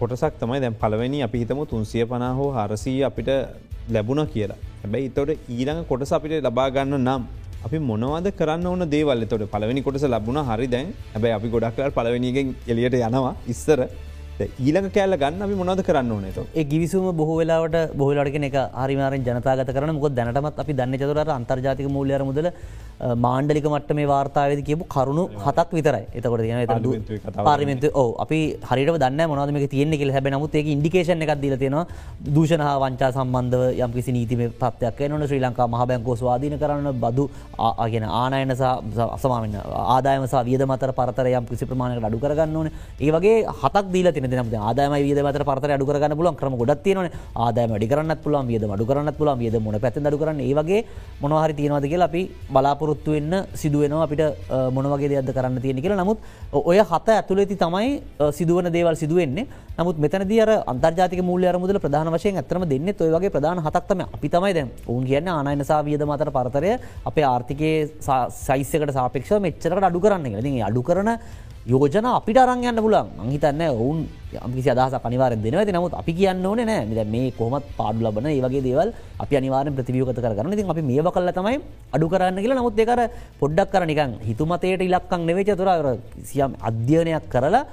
[0.00, 3.30] කොටසක් තමයි දැන් පලවෙනි අපි හිතම තුන්සිය පනා හෝ හරසී අපිට
[3.94, 4.58] ලැබුණ කියලා.
[4.82, 7.22] හැබැයි ඉතොට ඊළඟ කොටස අපිට ලබාගන්න නම්
[7.66, 9.24] අපි මොනවද කරන්න ඕන දේවල්?
[9.32, 10.88] තොට පලවෙනි කොටස ලබුණ හරි දැන්.
[11.14, 13.34] හැබැයි අපි ගොඩක්ලල් පලවෙනිගෙන් එලියට යනවා.
[13.54, 13.80] ඉස්සර
[14.44, 19.70] ඊළඟ කෑල්ල ගන්න අපි මොනද කරන්න ඕනේත ඒ ගිවිසුම බොහෝ වෙලාවට බොහලටක එක හරිමාරෙන් ජනතාගත
[19.76, 22.48] කරන මොක දැනටමත් අපි දන්න චතුර අන්තර්ජාතික මූල්‍යර මුදල
[23.24, 26.04] මාණ්ඩලික මට්ට මේ වාර්තාවද කියපු කරුණු හතක් විතරයි.
[26.18, 28.38] එතකොට තියන පාරිමෙන්ත ඕ අපි
[28.70, 31.86] හරිට දන්න මොනදම තියන්නේ කෙ හැබ නමුත් ඒක ඉන්ඩිකේෂන එකක් දිල තියෙනවා.
[32.36, 37.28] දූෂණ වංචා සම්බන්ධව යම් කිසි නීතිම තත්යක් නොන ශ්‍රී ලංකා මහ බැංකෝ ස්වාධීන කරන්න බදු
[37.68, 38.54] ආගෙන ආනයන
[39.16, 39.58] අසමාමන්න
[39.96, 42.70] ආදායමසා වියද මතර පරතර යම් කිසි ප්‍රමාණයට අඩු කරගන්න ඕන.
[43.00, 47.10] ඒවගේ හතක් දීල තින න ආදාම වියද මතර පරතර අඩු කරගන්න පුලන් කරම ගොඩත් තියෙන
[47.36, 50.40] ආදායම අඩි කරන්න පුලන් වියද අඩු කරන්න පුලන් වියද මොන පැත් අඩු කරන්න.
[50.42, 50.80] ඒවගේ
[51.20, 54.22] මොනහරි තියෙනවාද කියලා අපි බලාපොර බලාපොරොත්තු වෙන්න සිදුවෙනවා අපිට
[54.72, 55.98] මොනවගේ දෙයක්ද කරන්න තියෙන කියලා.
[55.98, 56.18] නමුත්
[56.52, 58.02] ඔය හත ඇතුළෙති තමයි
[58.32, 59.46] සිදුවන දේවල් සිදුවෙන්නේ
[59.78, 64.28] නමුත් මෙතනදී අර අන්තර්ජාතික මූල්‍ය අරමුදල ප්‍රධාන වශයෙන් ඇත්තම දෙන්නේ ඔය වගේ ප්‍රධාන හතක්තම අපි
[64.28, 66.72] තමයි දැන් ඔවුන් කියන්න ආනයනසා වියද මතර පරතරය
[67.04, 67.90] අපේ ආර්ථිකයේ
[68.38, 71.10] සයිස්සකට සාපක්ෂ මෙච්චරට අඩු කරන්න ති අඩු කරන
[71.66, 73.98] යෝජන අපිට අරංයන්න පුලන් මහිතන්න ඔවුන්
[74.46, 77.04] යම්කිසි අදහස අනිවාරෙන් දෙනවති නමුත් අපි කියන්න ඕන නෑ.
[77.14, 78.92] මේ කොමත් පාඩු ලබන ඒවගේ දේවල්
[79.24, 81.56] අපි අනිවාරෙන් ප්‍රතිවියෝගත කරන්න ති අපි මේ කල්ල තමයි
[81.96, 82.58] අඩු කරන්න කියලා.
[82.60, 83.00] නමුත් දෙකර
[83.40, 85.68] පොඩ්ඩක් කර නිකන් හිතුමතයට ඉලක්කං නෙවෙච තුර
[86.30, 87.64] සියම් අධ්‍යයනයක් කරලා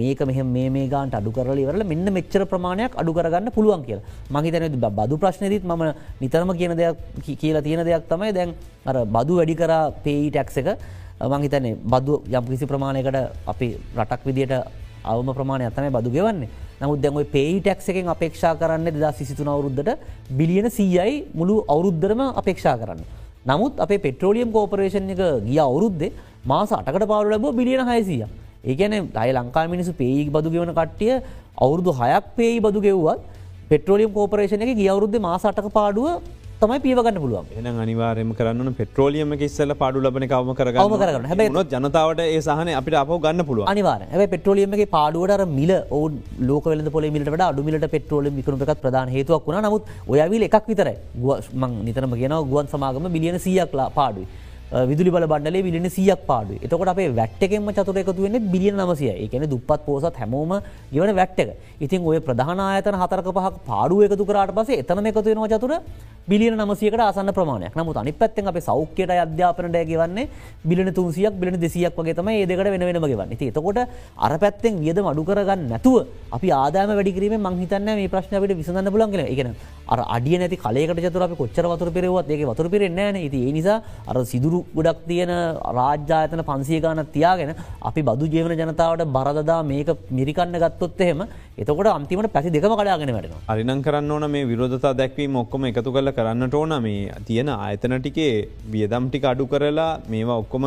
[0.00, 4.06] මේක මෙහ මේ ගාන්ට අඩු කරලවරල මෙන්න මෙච්චර ප්‍රමාණයක් අඩු කරගන්න පුළුවන් කියලා.
[4.30, 5.82] මහිතන බදු ප්‍රශ්නයදත් ම
[6.22, 6.96] නිතරම කියන දෙයක්
[7.42, 8.54] කියලා තියෙන දෙයක් තමයි දැන්
[8.86, 9.72] අර බදු වැඩි කර
[10.06, 10.68] පේයි ටැක්ස එක.
[11.20, 13.16] මංහිතන්නේ බදු යම් කිසි ප්‍රමාණයකට
[13.46, 14.54] අපි රටක් විදියට
[15.04, 16.48] අවම ප්‍රමාණය අතමයි බදු ගෙවන්නේ
[16.80, 20.00] නමුත් දැන්යි පේයි ටැක්ස එකෙන් අපේක්ෂා කරන්න දෙදා සිසිතුන අවුරුද්ධට
[20.32, 23.02] බිලියන සීයයි මුළු අවුරුද්ධරම අපේක්ෂා කරන්න.
[23.44, 26.12] නමුත් අපේ පෙට්‍රෝලියම් කෝපරේෂන් එක ගිය අවුරුද්දේ
[26.44, 28.24] මාස අටකට පාරු ලැබ බිලියන හයිසිය.
[28.64, 31.20] ඒකන අයි ලංකා මිනිසු පේයි බදු ගෙවන කට්ටිය
[31.58, 33.20] අවුරුදු හයක් පේයි බදු ගෙව්වත්
[33.68, 36.08] පෙට්‍රෝලියම් කෝපරේෂන එක ගිය අවුරුද්ධ මාසටක පාඩුව
[36.62, 37.46] තමයි පියවගන්න පුළුවන්.
[37.58, 41.40] එන අනිවාරයම කරන්න පෙට්‍රෝලියම ඉස්සල පාඩු ලබන කවම කරගම කරන හැබ
[41.74, 46.18] ජනතාවට ඒ සහන අපිට අප ගන්න පුළුව අනිවාර ඇ පෙට්‍රෝලියමගේ පාඩුවට මිල ඔවන්
[46.50, 49.62] ලෝක පොල මිට අඩුමිට පෙට්‍රෝලියම විකරුපක් ප්‍රධාන හේතුවක් වුණ.
[49.66, 49.82] නමුත්
[50.12, 50.96] ඔයවිල් එකක් විතරයි.
[51.62, 54.28] මං නිතරම ගෙන ගුවන් සමාගම බිලියන සියක්ලා පාඩුයි
[54.70, 59.46] විදුලි බල බඩලේ විලින සියක් පාඩු එතකොට අපේ වැට්ටකෙන්ම චතුර එකතු වෙන්නේ බිලියන නමසය එකන
[59.50, 60.52] දුපත් පෝසත් හැමෝම
[60.92, 61.50] ගෙවන වැට්ටක
[61.80, 65.74] ඉතින් ඔය ප්‍රධාන ආයතන හතරක පහක් පාඩුව එකතු කරට පසේ එතන එකතු වෙනවා චතුර
[66.28, 67.74] බිලියන නමසයකට ආසන්න ප්‍රමාණයක්.
[67.74, 70.28] නමුත් අනි පැත්තෙන් අප සෞඛ්‍යයට අධ්‍යාපනට ගවන්නේ
[70.64, 73.32] බිලින තුන්සියක් බිලින දෙසියක් වගේ තම ඒදකට වෙන වෙනම ගවන්න.
[73.32, 73.78] එතකොට
[74.16, 79.24] අර පැත්තෙන් වියද අඩු කරගන්න නැතුව අපි ආදාම වැඩිකිරීම මංහිතන්න මේ ප්‍රශ්නයට විසඳන්න පුලන් කල
[79.24, 79.50] එකන
[79.88, 83.16] අර අඩිය නැති කලේකට චතුර අපි කොච්චර වතුර පෙරවත් ඒක වතුර පෙරෙන්නේ න.
[83.18, 85.32] ඒ නිසා අර සිදුරු ගොඩක් තියෙන
[85.78, 87.52] රාජ්‍යායතන පන්සිය ගාන තියාගෙන
[87.90, 91.22] අපි බදු ජීවන ජනතාවට බරදදා මේක මිරිකන්න ගත්තොත් එහෙම
[91.58, 96.12] එතකොට අන්තිමට පැසි දෙකම කඩාගෙන වැඩෙන අරිනං කරන්න ඕන මේ විරෝධතා දැක්වීම ඔක්කොම එකතු කල
[96.18, 96.74] කරන්නට ඕන.
[96.82, 98.32] මේ තියෙන ආයතන ටිකේ
[98.72, 100.66] වියදම් ටික අඩු කරලා මේවා ඔක්කොම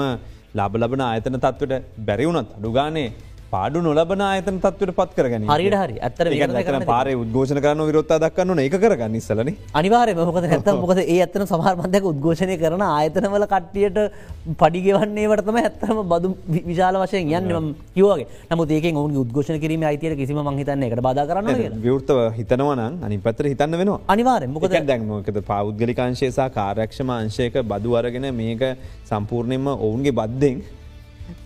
[0.59, 3.07] ලාබලබන ආයතන තත්වට බැරිවුණත් අඩුගානේ
[3.53, 5.95] පාඩු නොලබන ආයතන තත්වට පත් කරගන හරිට හරි.
[5.99, 11.45] ඇතර පාර උද්ඝෝෂණ කරන විරොත්තා දක්වන්න එක කරගන්න ඉස්සලන අනිවාරය මොකද නැත මොකද ඒ ඇත්තන
[11.45, 13.99] සමහර්මන්දක උද්ඝෝෂණය කරන ආයතනවල කට්ටියට
[14.61, 16.33] පඩිගෙවන්නේ වටතම ඇත්තම බදු
[16.69, 21.79] විශාල වශයෙන් යන්න කිවගේ නමුත් ඒක ඔවුන් උද්ඝෝෂණ කිරීම අයිතියට කිසිම මහිතන්න එකට බා කරන්න
[21.83, 23.99] විවෘතව හිතනවන අනි පතර හිතන්න වෙනවා.
[24.07, 28.63] අනිවාරය මොකද දැන්මකද පෞද්ගලිකාංශේසා කාරක්ෂම අංශයක බදු අරගෙන මේක
[29.09, 30.63] සම්පූර්ණයෙන්ම ඔවුන්ගේ බද්ධෙන්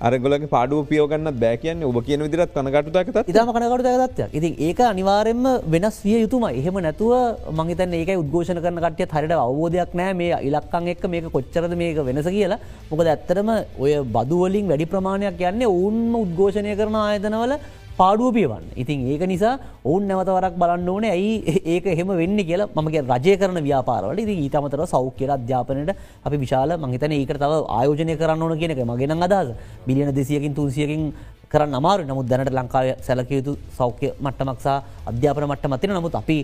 [0.01, 5.45] අරගොලගේ පාඩුව පියෝගන්න බෑ කියන්න ඔබ කියන විදිරත් කනකටුතකත ඉතාම කනකට දත්තයක් ඉතින් ඒක අනිවාරෙන්ම
[5.73, 7.13] වෙනස් විය යුතුම එහෙම නැතුව
[7.59, 12.29] මංහිතන් ඒක උද්ඝෝෂණ කරන කටිය හරිට අවබෝධයක් නෑ මේ ඉලක්කං එක්ක මේක කොච්චරද මේක වෙනස
[12.35, 12.59] කියලා.
[12.91, 13.49] මොකද ඇත්තරම
[13.83, 17.53] ඔය බදුවලින් වැඩි ප්‍රමාණයක් යන්නේ ඔවුන්ම උද්ඝෝෂණය කරන ආයතනවල
[17.99, 18.65] පාඩුව පියවන්න.
[18.75, 21.33] ඉතින් ඒක නිසා ඔවුන් නැවතවරක් බලන්න ඕනේ ඇයි
[21.73, 25.91] ඒක එහෙම වෙන්න කියලා මගේ රජය කරන ව්‍යාපාරවල ඉති ඊතමතර සෞඛ්‍ය අධ්‍යාපනයට
[26.25, 29.49] අපි විශාල මහිතන ඒක තව ආයෝජනය කරන්න ඕන කියනක මගෙන අදහස.
[29.87, 31.03] බිලියන දෙසියකින් තුන්සියකින්
[31.51, 34.77] කරන්න අමාරු නමුත් දැනට ලංකාව සැලකයුතු සෞඛ්‍ය මට්ටමක්සා
[35.09, 36.37] අධ්‍යාපන මට්ට මතින නමුත් අපි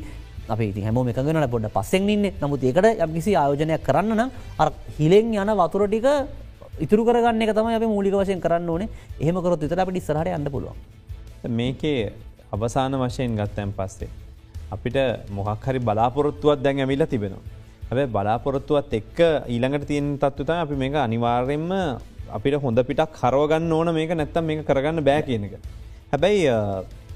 [0.49, 2.25] අපේ ති හැම එකගෙන පොඩ පස්සෙන් ඉන්න.
[2.41, 4.29] නමුත් ඒකට යම්කිසි ආයෝජනයක් කරන්න නම්
[4.59, 6.07] අර හිලෙන් යන වතුර ටික
[6.79, 8.89] ඉතුරු කරගන්න එක තම අප මූලික වශයෙන් කරන්න ඕනේ.
[9.19, 11.02] එහෙමකරොත් විතර අපිට ඉස්සරහට යන්න පුළුවන්.
[11.49, 12.13] මේකේ
[12.51, 14.09] අවසාන වශයෙන් ගත්තැන් පස්සේ.
[14.71, 14.97] අපිට
[15.29, 17.43] මොහක්හරි බලාපොරොත්තුවත් දැන් ඇමිල්ල තිබෙනවා.
[17.89, 21.69] හැබැ බලාපොරොත්තුවත් එක්ක ඊළඟට තියෙන් තත්වත අපි මේක අනිවාර්යෙන්ම
[22.29, 25.55] අපිට හොඳ පිටක් කරවගන්න ඕන මේක නැත්තම් මේක කරගන්න බෑ කියන එක.
[26.11, 26.47] හැබැයි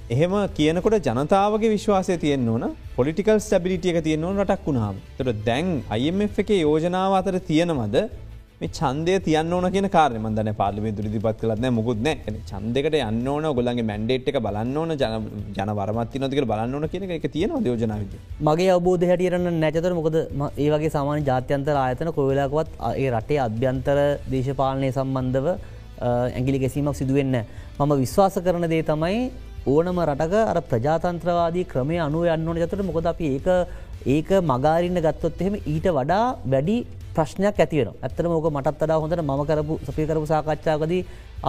[0.10, 6.40] එහෙම කියනකොට ජනතාවගේ විශ්වාසය තියෙන් ඕන පොලිටිකල් ස්ටබිලිටියක තියෙන් ඕන රටක් වුණාම් තොට දැන් IMF
[6.40, 7.98] එක යෝජනාව අතර තියෙනවද
[8.62, 12.32] මේ චන්දය තියන්න ඕන කියන කාරය මන්දන පාලිමේ දුරිදිපත් කලත්න මුකුත් නෑ.
[12.50, 14.94] චන්දකට යන්න ඕන ගොලන්ගේ මැන්ඩේට් එක බලන්න ඕන
[15.58, 18.16] ජන වරමත්ති නොතික බලන්න ඕන කියන එක තියෙනවා යෝජනාවද
[18.50, 24.00] මගේ අවබෝධ හැටියරන්න නැචතර මොකද ඒ වගේ සාමාන්‍ය ජාත්‍යන්තර ආයතන කොවෙලාකවත් ඒ රටේ අභ්‍යන්තර
[24.34, 25.48] දේශපාලනය සම්බන්ධව
[26.08, 27.38] ඇගිලි ගැසීමක් සිදුවෙන්න
[27.80, 29.24] මම විශ්වාස කරන දේ තමයි
[29.68, 32.58] ඕනම රටක අර ප්‍රජාතන්ත්‍රවාදී ක්‍රමය අනුව යන්න ඕන.
[32.64, 33.48] ජතට මොකද අපි ඒක
[34.16, 36.78] ඒක මගාරන්න ගත්තොත් එහෙම ඊට වඩා වැඩි
[37.18, 41.02] ප්‍රශ්නයක් ඇතිවෙන ඇත්තර මොක මටත් වඩා හොඳට ම කරපු සපි කරපු සාකච්ඡාවකදී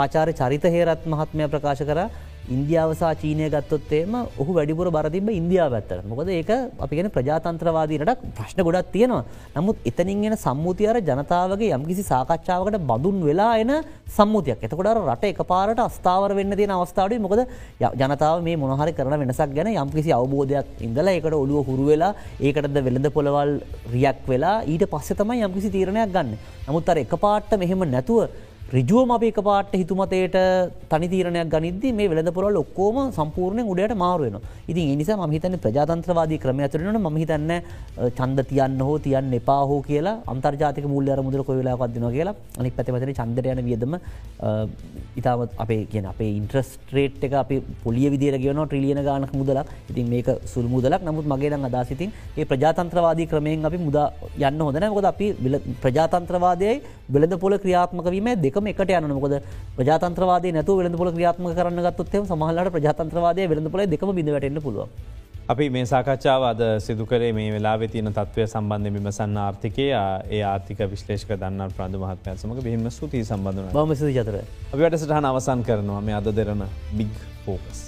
[0.02, 2.00] ආචාර චරිත හේරත් මහත්මය ප්‍රකාශ කර.
[2.48, 6.50] ඉන්දියාවසා චීනය ගත්තොත්තේම ඔහු වැඩිපුර බරතිබ ඉන්දියාව ඇත්තර මොකද ඒක
[6.84, 9.24] අපිගෙන ප්‍රජාතන්ත්‍රවාදීනට ප්‍රශ්න ගොඩක් තියෙනවා.
[9.56, 13.72] නමුත් එතනින්ගෙන සම්මුතියර ජනතාවගේ යම්කිසි සාකච්ඡාවකට බදුන් වෙලා එන
[14.16, 14.64] සම්මුතියක්.
[14.66, 17.44] එතකොට රට එක පාරට අස්ථාවර වෙන්න තියෙන අවස්ථාවට මොකද
[18.02, 23.08] ජනතාව මේ මොනහරි කරන වෙනසක් ගැන යම්කිසි අවබෝධයක් ඉඳලා එකට ඔළුව හුරු වෙලා ඒකටද වෙළඳ
[23.16, 23.52] පොළවල්
[23.94, 26.36] රියක් වෙලා ඊට පස්සෙ තමයි යම්කිසි තීරණයක් ගන්න.
[26.68, 28.28] නමුත් අර එක පාට්ට මෙහෙම නැතුව
[28.68, 30.34] රිජුවම අප එක පාට හිතුමතයට
[30.90, 34.36] තනි තීරණයක් ගනිද්දි මේ වෙළඳ පොරල් ඔක්කෝම සම්පූර්ණය උඩට මාරුවෙන
[34.68, 37.52] ඉතින් නිසා මහිතන ප්‍රජාතන්ත්‍රවාදී ක්‍රම ඇතුරෙන මහිතන්න
[38.18, 43.14] චන්ද තියන්න හෝ තියන්න එපා හෝ කියලා අන්තර්ජාතික මුල්ලර මුදර කොවෙලා පත්දින කියලා අනික් පැතිමතන
[43.20, 43.96] චන්දරයන වියදම
[45.20, 49.66] ඉතාවත් අපේ කියන අපේ ඉන්ට්‍රස්ට්‍රේට් එක අපි පොලිය විදිර ගෙන ට්‍රිලියන ගානක මුදලක්.
[49.90, 51.00] ඉතින් මේක සුල් මුදලක්.
[51.02, 54.06] නමුත් මගේ න අදාසිතින් ඒ ප්‍රජාතන්ත්‍රවාදී ක්‍රමයෙන් අපි මුදා
[54.42, 55.32] යන්න හොදන ගොද අපි
[55.82, 56.76] ප්‍රජාතන්ත්‍රවාදයයි
[57.10, 59.38] වෙළඳ පොල ක්‍රියාත්මක වීම දෙකම එකට යන මොකද
[59.76, 64.88] ප්‍රජාතන්ත්‍රවාද නැතු වෙළඳ පොල ක්‍රියාත්ම කරන්න ගත්තොත්තේ සමහලට ප්‍රජාතන්ත්‍රවාදය වෙළඳ පොල දෙකම බිඳවටන්න පුළුව
[65.48, 70.82] අපි මේ සාකච්ඡාව අද සිදු කරේ මේ වෙලා තියන තත්වය සම්බන්ධ විමසන්න ආර්ථිකය ඒ ආර්ථික
[70.86, 76.00] විශ්ලේෂක දන්න ප්‍රාධ මහත්මය සමඟ බිහිම සූතිී සම්බඳධන බමසි චතර අපි වැඩසටහන අවසන් කරනවා.
[76.02, 77.14] මේ අද දෙරන බිග්
[77.46, 77.87] ෆෝකස්.